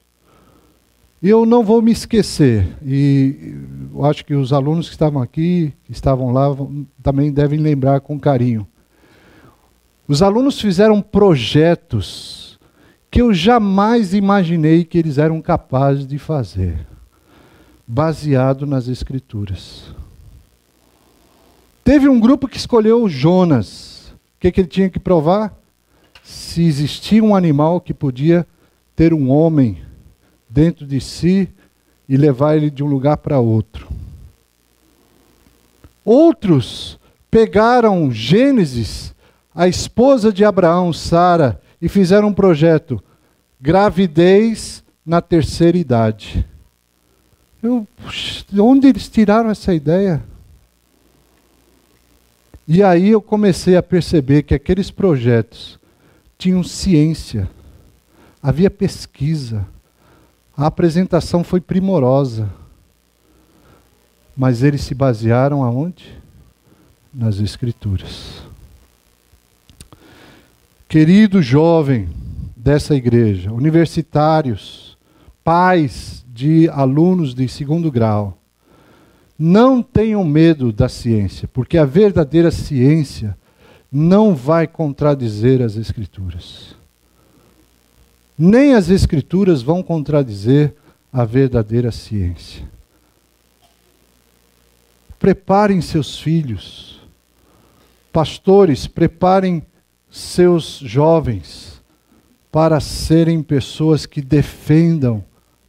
E 1.21 1.29
eu 1.29 1.45
não 1.45 1.65
vou 1.65 1.83
me 1.83 1.91
esquecer, 1.91 2.77
e 2.81 3.57
acho 4.05 4.25
que 4.25 4.35
os 4.35 4.53
alunos 4.53 4.87
que 4.87 4.95
estavam 4.95 5.21
aqui, 5.21 5.73
que 5.85 5.91
estavam 5.91 6.33
lá, 6.33 6.57
também 7.03 7.33
devem 7.33 7.59
lembrar 7.59 8.01
com 8.01 8.21
carinho. 8.21 8.65
Os 10.09 10.23
alunos 10.23 10.59
fizeram 10.59 11.03
projetos 11.03 12.59
que 13.11 13.21
eu 13.21 13.33
jamais 13.35 14.15
imaginei 14.15 14.83
que 14.83 14.97
eles 14.97 15.19
eram 15.19 15.41
capazes 15.43 16.07
de 16.07 16.19
fazer, 16.19 16.87
baseado 17.87 18.67
nas 18.67 18.89
Escrituras. 18.89 19.85
Teve 21.85 22.09
um 22.09 22.19
grupo 22.19 22.49
que 22.49 22.57
escolheu 22.57 23.09
Jonas. 23.09 24.13
O 24.37 24.41
que, 24.41 24.51
que 24.51 24.61
ele 24.61 24.69
tinha 24.69 24.91
que 24.91 24.99
provar? 24.99 25.55
Se 26.23 26.63
existia 26.63 27.23
um 27.23 27.37
animal 27.37 27.81
que 27.81 27.93
podia 27.93 28.47
ter 28.97 29.13
um 29.13 29.31
homem 29.31 29.83
dentro 30.49 30.87
de 30.87 31.01
si 31.01 31.49
e 32.09 32.17
levar 32.17 32.57
ele 32.57 32.71
de 32.71 32.83
um 32.83 32.87
lugar 32.87 33.19
para 33.19 33.39
outro. 33.39 33.89
Outros 36.05 36.99
pegaram 37.31 38.11
Gênesis, 38.11 39.15
a 39.59 39.67
esposa 39.67 40.33
de 40.33 40.45
Abraão, 40.45 40.93
Sara, 40.93 41.61
e 41.83 41.89
fizeram 41.89 42.29
um 42.29 42.33
projeto: 42.33 43.03
gravidez 43.61 44.85
na 45.05 45.21
terceira 45.21 45.77
idade. 45.77 46.47
Eu, 47.61 47.85
de 48.49 48.61
onde 48.61 48.87
eles 48.87 49.09
tiraram 49.09 49.51
essa 49.51 49.75
ideia? 49.75 50.23
E 52.69 52.85
aí 52.85 53.09
eu 53.09 53.21
comecei 53.21 53.77
a 53.77 53.83
perceber 53.83 54.45
que 54.45 54.55
aqueles 54.55 54.93
projetos 54.93 55.77
tinham 56.39 56.63
ciência, 56.63 57.51
havia 58.41 58.71
pesquisa, 58.71 59.67
a 60.57 60.67
apresentação 60.67 61.43
foi 61.43 61.61
primorosa. 61.61 62.49
Mas 64.37 64.63
eles 64.63 64.83
se 64.83 64.95
basearam 64.95 65.65
aonde? 65.65 66.17
Nas 67.13 67.41
Escrituras. 67.41 68.48
Querido 70.89 71.43
jovem 71.43 72.09
dessa 72.57 72.95
igreja, 72.95 73.53
universitários, 73.53 74.97
pais 75.45 76.25
de 76.33 76.67
alunos 76.71 77.35
de 77.35 77.47
segundo 77.47 77.93
grau, 77.93 78.39
não 79.39 79.83
tenham 79.83 80.25
medo 80.25 80.73
da 80.73 80.89
ciência, 80.89 81.47
porque 81.53 81.77
a 81.77 81.85
verdadeira 81.85 82.51
ciência 82.51 83.37
não 83.93 84.35
vai 84.35 84.67
contradizer 84.67 85.61
as 85.61 85.77
Escrituras. 85.77 86.75
Nem 88.39 88.73
as 88.73 88.89
Escrituras 88.89 89.61
vão 89.61 89.83
contradizer 89.83 90.75
a 91.13 91.23
verdadeira 91.23 91.93
ciência. 91.93 92.67
Preparem 95.19 95.83
seus 95.83 96.19
filhos, 96.19 97.03
pastores, 98.11 98.87
preparem 98.87 99.63
seus 100.11 100.79
jovens 100.83 101.83
para 102.51 102.81
serem 102.81 103.43
pessoas 103.43 104.07
que 104.07 104.21
defendam 104.21 105.25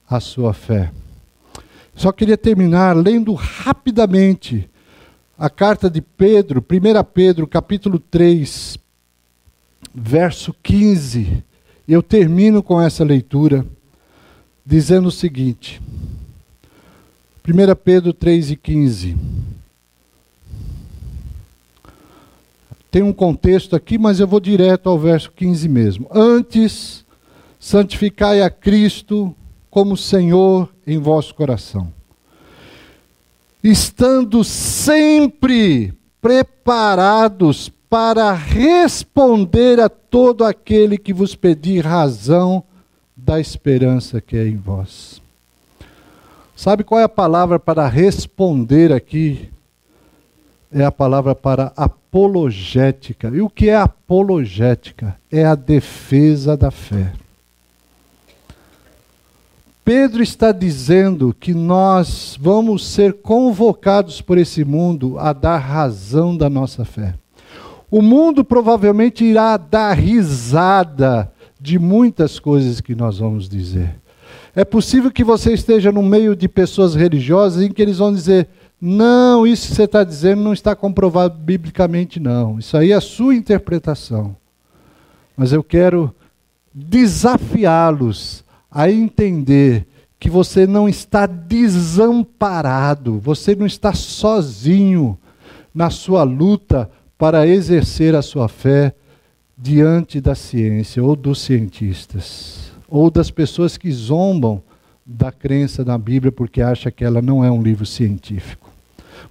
a 0.10 0.20
sua 0.20 0.54
fé. 0.54 0.92
Só 1.94 2.12
queria 2.12 2.38
terminar 2.38 2.96
lendo 2.96 3.34
rapidamente 3.34 4.70
a 5.38 5.50
carta 5.50 5.90
de 5.90 6.02
Pedro, 6.02 6.60
1 6.62 7.04
Pedro, 7.14 7.48
capítulo 7.48 8.00
3, 8.00 8.78
verso 9.94 10.56
15. 10.64 11.44
Eu 11.88 12.02
termino 12.02 12.64
com 12.64 12.82
essa 12.82 13.04
leitura 13.04 13.66
dizendo 14.66 15.08
o 15.08 15.12
seguinte: 15.12 15.82
1 17.48 17.76
Pedro 17.84 18.14
3 18.14 18.52
e 18.52 18.56
15. 18.56 19.18
Tem 22.92 23.04
um 23.04 23.14
contexto 23.14 23.76
aqui, 23.76 23.98
mas 23.98 24.20
eu 24.20 24.28
vou 24.28 24.40
direto 24.40 24.90
ao 24.90 24.98
verso 24.98 25.32
15 25.32 25.70
mesmo. 25.70 26.08
Antes, 26.12 27.06
santificai 27.60 28.42
a 28.42 28.50
Cristo 28.50 29.36
como 29.70 29.96
Senhor 29.96 30.70
em 30.88 30.98
vosso 30.98 31.36
coração, 31.36 31.94
estando 33.64 34.44
sempre 34.44 35.94
preparados 36.20 37.72
para 37.90 38.34
responder 38.34 39.80
a 39.80 39.90
todo 39.90 40.44
aquele 40.44 40.98
que 40.98 41.14
vos 41.14 41.36
pedir 41.36 41.86
razão 41.86 42.64
da 43.16 43.40
esperança 43.40 44.20
que 44.20 44.38
é 44.38 44.48
em 44.48 44.56
vós. 44.56 45.22
Sabe 46.56 46.84
qual 46.84 47.00
é 47.00 47.04
a 47.04 47.10
palavra 47.10 47.60
para 47.60 47.88
responder 47.88 48.92
aqui? 48.92 49.50
É 50.72 50.84
a 50.84 50.92
palavra 50.92 51.34
para 51.34 51.72
apologética. 52.10 53.30
E 53.30 53.40
o 53.40 53.50
que 53.50 53.70
é 53.70 53.76
apologética? 53.76 55.16
É 55.32 55.46
a 55.46 55.54
defesa 55.54 56.58
da 56.58 56.72
fé. 56.72 57.14
Pedro 59.86 60.22
está 60.22 60.52
dizendo 60.52 61.36
que 61.40 61.54
nós 61.54 62.38
vamos 62.40 62.86
ser 62.86 63.14
convocados 63.14 64.22
por 64.22 64.38
esse 64.38 64.64
mundo 64.64 65.18
a 65.18 65.34
dar 65.34 65.58
razão 65.58 66.36
da 66.36 66.50
nossa 66.50 66.84
fé. 66.84 67.14
O 67.90 68.02
mundo 68.02 68.44
provavelmente 68.44 69.24
irá 69.24 69.58
dar 69.58 69.94
risada 69.94 71.32
de 71.60 71.80
muitas 71.80 72.40
coisas 72.40 72.82
que 72.82 72.94
nós 72.94 73.18
vamos 73.18 73.50
dizer. 73.50 73.96
É 74.56 74.64
possível 74.64 75.12
que 75.12 75.24
você 75.24 75.54
esteja 75.54 75.92
no 75.92 76.04
meio 76.04 76.36
de 76.36 76.48
pessoas 76.48 76.94
religiosas 76.94 77.64
em 77.64 77.72
que 77.72 77.82
eles 77.82 77.98
vão 77.98 78.14
dizer: 78.14 78.48
não, 78.82 79.46
isso 79.46 79.68
que 79.68 79.76
você 79.76 79.84
está 79.84 80.04
dizendo 80.04 80.42
não 80.42 80.54
está 80.54 80.76
comprovado 80.76 81.38
biblicamente, 81.38 82.20
não. 82.20 82.60
Isso 82.60 82.78
aí 82.78 82.92
é 82.92 82.96
a 82.96 83.02
sua 83.02 83.36
interpretação. 83.36 84.36
Mas 85.36 85.52
eu 85.52 85.64
quero 85.64 86.16
desafiá-los 86.74 88.44
a 88.72 88.90
entender 88.90 89.86
que 90.20 90.30
você 90.30 90.66
não 90.68 90.88
está 90.88 91.26
desamparado, 91.26 93.20
você 93.20 93.56
não 93.56 93.66
está 93.66 93.94
sozinho 93.94 95.18
na 95.74 95.90
sua 95.90 96.24
luta 96.24 96.90
para 97.18 97.48
exercer 97.48 98.16
a 98.16 98.22
sua 98.22 98.48
fé 98.48 98.94
diante 99.58 100.22
da 100.22 100.36
ciência 100.36 101.04
ou 101.04 101.16
dos 101.16 101.42
cientistas, 101.42 102.72
ou 102.88 103.12
das 103.12 103.30
pessoas 103.30 103.78
que 103.78 103.92
zombam 103.92 104.62
da 105.06 105.32
crença 105.32 105.84
na 105.84 105.98
Bíblia 105.98 106.32
porque 106.32 106.62
acha 106.62 106.92
que 106.92 107.04
ela 107.04 107.22
não 107.22 107.44
é 107.44 107.52
um 107.52 107.62
livro 107.62 107.86
científico. 107.86 108.69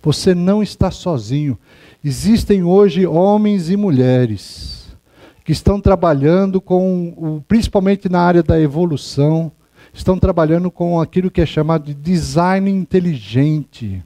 Você 0.03 0.35
não 0.35 0.63
está 0.63 0.91
sozinho. 0.91 1.59
Existem 2.05 2.63
hoje 2.63 3.07
homens 3.07 3.71
e 3.71 3.77
mulheres 3.77 4.97
que 5.45 5.53
estão 5.53 5.81
trabalhando 5.81 6.61
com, 6.61 7.43
principalmente 7.49 8.09
na 8.09 8.21
área 8.21 8.43
da 8.43 8.61
evolução, 8.61 9.51
estão 9.93 10.19
trabalhando 10.19 10.71
com 10.71 11.01
aquilo 11.01 11.31
que 11.31 11.41
é 11.41 11.47
chamado 11.47 11.87
de 11.87 11.95
design 11.95 12.71
inteligente. 12.71 14.05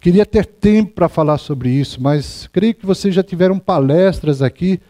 Queria 0.00 0.26
ter 0.26 0.44
tempo 0.44 0.94
para 0.94 1.08
falar 1.08 1.38
sobre 1.38 1.70
isso, 1.70 2.02
mas 2.02 2.48
creio 2.52 2.74
que 2.74 2.84
vocês 2.84 3.14
já 3.14 3.22
tiveram 3.22 3.60
palestras 3.60 4.42
aqui 4.42 4.80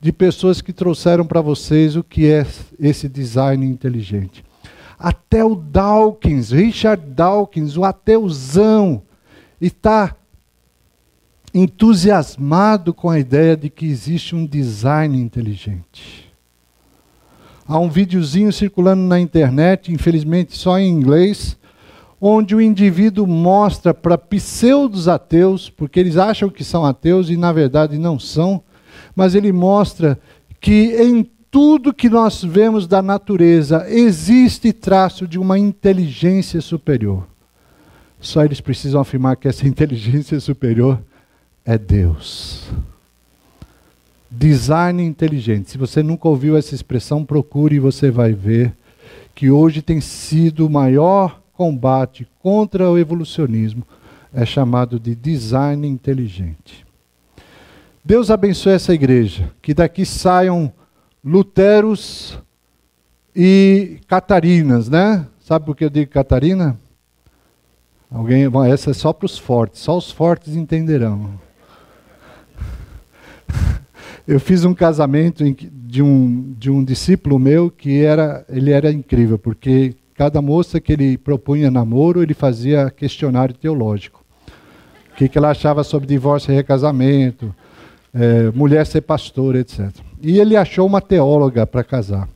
de 0.00 0.12
pessoas 0.12 0.60
que 0.60 0.72
trouxeram 0.72 1.24
para 1.24 1.40
vocês 1.40 1.94
o 1.94 2.02
que 2.02 2.26
é 2.26 2.44
esse 2.80 3.08
design 3.08 3.64
inteligente. 3.64 4.44
Até 4.98 5.44
o 5.44 5.54
Dawkins, 5.54 6.50
Richard 6.50 7.02
Dawkins, 7.06 7.76
o 7.76 7.84
ateuzão, 7.84 9.02
está 9.60 10.16
entusiasmado 11.54 12.92
com 12.92 13.08
a 13.08 13.18
ideia 13.18 13.56
de 13.56 13.70
que 13.70 13.86
existe 13.86 14.34
um 14.34 14.44
design 14.44 15.18
inteligente. 15.20 16.28
Há 17.66 17.78
um 17.78 17.88
videozinho 17.88 18.52
circulando 18.52 19.02
na 19.02 19.20
internet, 19.20 19.92
infelizmente 19.92 20.56
só 20.56 20.78
em 20.78 20.88
inglês, 20.88 21.56
onde 22.20 22.54
o 22.54 22.60
indivíduo 22.60 23.26
mostra 23.26 23.94
para 23.94 24.18
pseudos 24.18 25.06
ateus, 25.06 25.70
porque 25.70 26.00
eles 26.00 26.16
acham 26.16 26.48
que 26.48 26.64
são 26.64 26.84
ateus 26.84 27.30
e 27.30 27.36
na 27.36 27.52
verdade 27.52 27.98
não 27.98 28.18
são, 28.18 28.62
mas 29.14 29.34
ele 29.34 29.52
mostra 29.52 30.18
que 30.60 30.96
em 31.00 31.30
tudo 31.50 31.94
que 31.94 32.08
nós 32.08 32.42
vemos 32.42 32.86
da 32.86 33.00
natureza 33.00 33.86
existe 33.88 34.72
traço 34.72 35.26
de 35.26 35.38
uma 35.38 35.58
inteligência 35.58 36.60
superior. 36.60 37.26
Só 38.20 38.44
eles 38.44 38.60
precisam 38.60 39.00
afirmar 39.00 39.36
que 39.36 39.48
essa 39.48 39.66
inteligência 39.68 40.38
superior 40.40 41.00
é 41.64 41.78
Deus. 41.78 42.68
Design 44.30 45.02
inteligente. 45.02 45.70
Se 45.70 45.78
você 45.78 46.02
nunca 46.02 46.28
ouviu 46.28 46.56
essa 46.56 46.74
expressão, 46.74 47.24
procure 47.24 47.76
e 47.76 47.80
você 47.80 48.10
vai 48.10 48.32
ver 48.32 48.74
que 49.34 49.50
hoje 49.50 49.80
tem 49.80 50.00
sido 50.00 50.66
o 50.66 50.70
maior 50.70 51.40
combate 51.54 52.28
contra 52.42 52.90
o 52.90 52.98
evolucionismo. 52.98 53.86
É 54.34 54.44
chamado 54.44 55.00
de 55.00 55.14
design 55.14 55.86
inteligente. 55.88 56.84
Deus 58.04 58.30
abençoe 58.30 58.72
essa 58.72 58.92
igreja, 58.92 59.50
que 59.62 59.72
daqui 59.72 60.04
saiam 60.04 60.72
Luteros 61.24 62.38
e 63.34 63.98
Catarinas, 64.06 64.88
né? 64.88 65.26
Sabe 65.40 65.64
por 65.66 65.74
que 65.74 65.84
eu 65.84 65.90
digo 65.90 66.10
Catarina? 66.10 66.78
Alguém, 68.10 68.48
bom, 68.48 68.64
essa 68.64 68.90
é 68.90 68.94
só 68.94 69.12
para 69.12 69.26
os 69.26 69.36
fortes, 69.36 69.80
só 69.80 69.96
os 69.96 70.10
fortes 70.10 70.54
entenderão. 70.56 71.32
Eu 74.26 74.40
fiz 74.40 74.64
um 74.64 74.74
casamento 74.74 75.44
de 75.70 76.02
um, 76.02 76.54
de 76.58 76.70
um 76.70 76.84
discípulo 76.84 77.38
meu 77.38 77.70
que 77.70 78.02
era, 78.02 78.44
ele 78.48 78.70
era 78.70 78.90
incrível, 78.90 79.38
porque 79.38 79.94
cada 80.14 80.42
moça 80.42 80.80
que 80.80 80.92
ele 80.92 81.16
propunha 81.16 81.70
namoro, 81.70 82.22
ele 82.22 82.34
fazia 82.34 82.90
questionário 82.90 83.54
teológico. 83.54 84.24
O 85.12 85.16
que, 85.16 85.28
que 85.28 85.38
ela 85.38 85.50
achava 85.50 85.82
sobre 85.82 86.06
divórcio 86.06 86.52
e 86.52 86.54
recasamento, 86.54 87.54
é, 88.12 88.50
mulher 88.50 88.86
ser 88.86 89.02
pastora, 89.02 89.60
etc. 89.60 90.07
E 90.20 90.38
ele 90.38 90.56
achou 90.56 90.86
uma 90.86 91.00
teóloga 91.00 91.66
para 91.66 91.84
casar. 91.84 92.28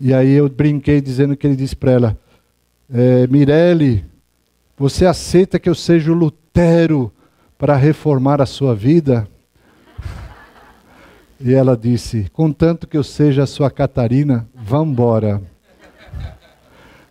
E 0.00 0.14
aí 0.14 0.32
eu 0.32 0.48
brinquei 0.48 1.00
dizendo 1.00 1.36
que 1.36 1.46
ele 1.46 1.56
disse 1.56 1.76
para 1.76 1.92
ela: 1.92 2.18
é, 2.92 3.26
Mirelle, 3.26 4.04
você 4.76 5.06
aceita 5.06 5.58
que 5.58 5.68
eu 5.68 5.74
seja 5.74 6.12
o 6.12 6.14
Lutero 6.14 7.12
para 7.56 7.76
reformar 7.76 8.40
a 8.40 8.46
sua 8.46 8.74
vida? 8.74 9.28
E 11.40 11.54
ela 11.54 11.76
disse: 11.76 12.28
Contanto 12.32 12.88
que 12.88 12.96
eu 12.96 13.04
seja 13.04 13.44
a 13.44 13.46
sua 13.46 13.70
Catarina, 13.70 14.48
vambora. 14.54 15.40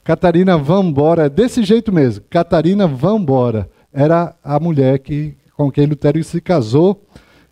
Catarina, 0.03 0.57
vambora. 0.57 1.29
Desse 1.29 1.63
jeito 1.63 1.93
mesmo. 1.93 2.25
Catarina, 2.29 2.85
vambora. 2.87 3.69
Era 3.93 4.35
a 4.43 4.59
mulher 4.59 4.99
que, 4.99 5.33
com 5.55 5.71
quem 5.71 5.85
Lutero 5.85 6.21
se 6.25 6.41
casou 6.41 7.01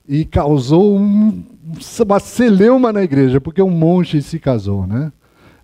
e 0.08 0.26
causou 0.26 0.98
um, 0.98 1.44
uma 2.04 2.20
celeuma 2.20 2.94
na 2.94 3.04
igreja, 3.04 3.42
porque 3.42 3.62
um 3.62 3.70
monge 3.70 4.22
se 4.22 4.40
casou, 4.40 4.86
né? 4.86 5.12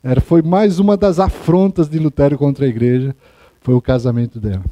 Era, 0.03 0.19
foi 0.19 0.41
mais 0.41 0.79
uma 0.79 0.97
das 0.97 1.19
afrontas 1.19 1.87
de 1.87 1.99
Lutero 1.99 2.37
contra 2.37 2.65
a 2.65 2.69
igreja, 2.69 3.15
foi 3.61 3.75
o 3.75 3.81
casamento 3.81 4.39
dela. 4.39 4.63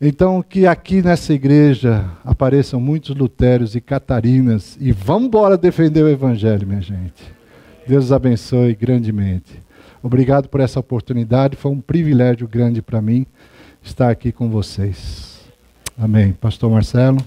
Então, 0.00 0.42
que 0.42 0.66
aqui 0.66 1.00
nessa 1.00 1.32
igreja 1.32 2.04
apareçam 2.24 2.78
muitos 2.78 3.16
Luteros 3.16 3.74
e 3.74 3.80
Catarinas 3.80 4.76
e 4.78 4.92
vamos 4.92 5.28
embora 5.28 5.56
defender 5.56 6.02
o 6.02 6.08
Evangelho, 6.08 6.66
minha 6.66 6.82
gente. 6.82 7.22
Deus 7.86 8.12
abençoe 8.12 8.74
grandemente. 8.74 9.62
Obrigado 10.02 10.48
por 10.48 10.60
essa 10.60 10.78
oportunidade, 10.78 11.56
foi 11.56 11.70
um 11.70 11.80
privilégio 11.80 12.46
grande 12.46 12.82
para 12.82 13.00
mim 13.00 13.24
estar 13.82 14.10
aqui 14.10 14.30
com 14.30 14.50
vocês. 14.50 15.40
Amém. 15.96 16.32
Pastor 16.32 16.70
Marcelo. 16.70 17.18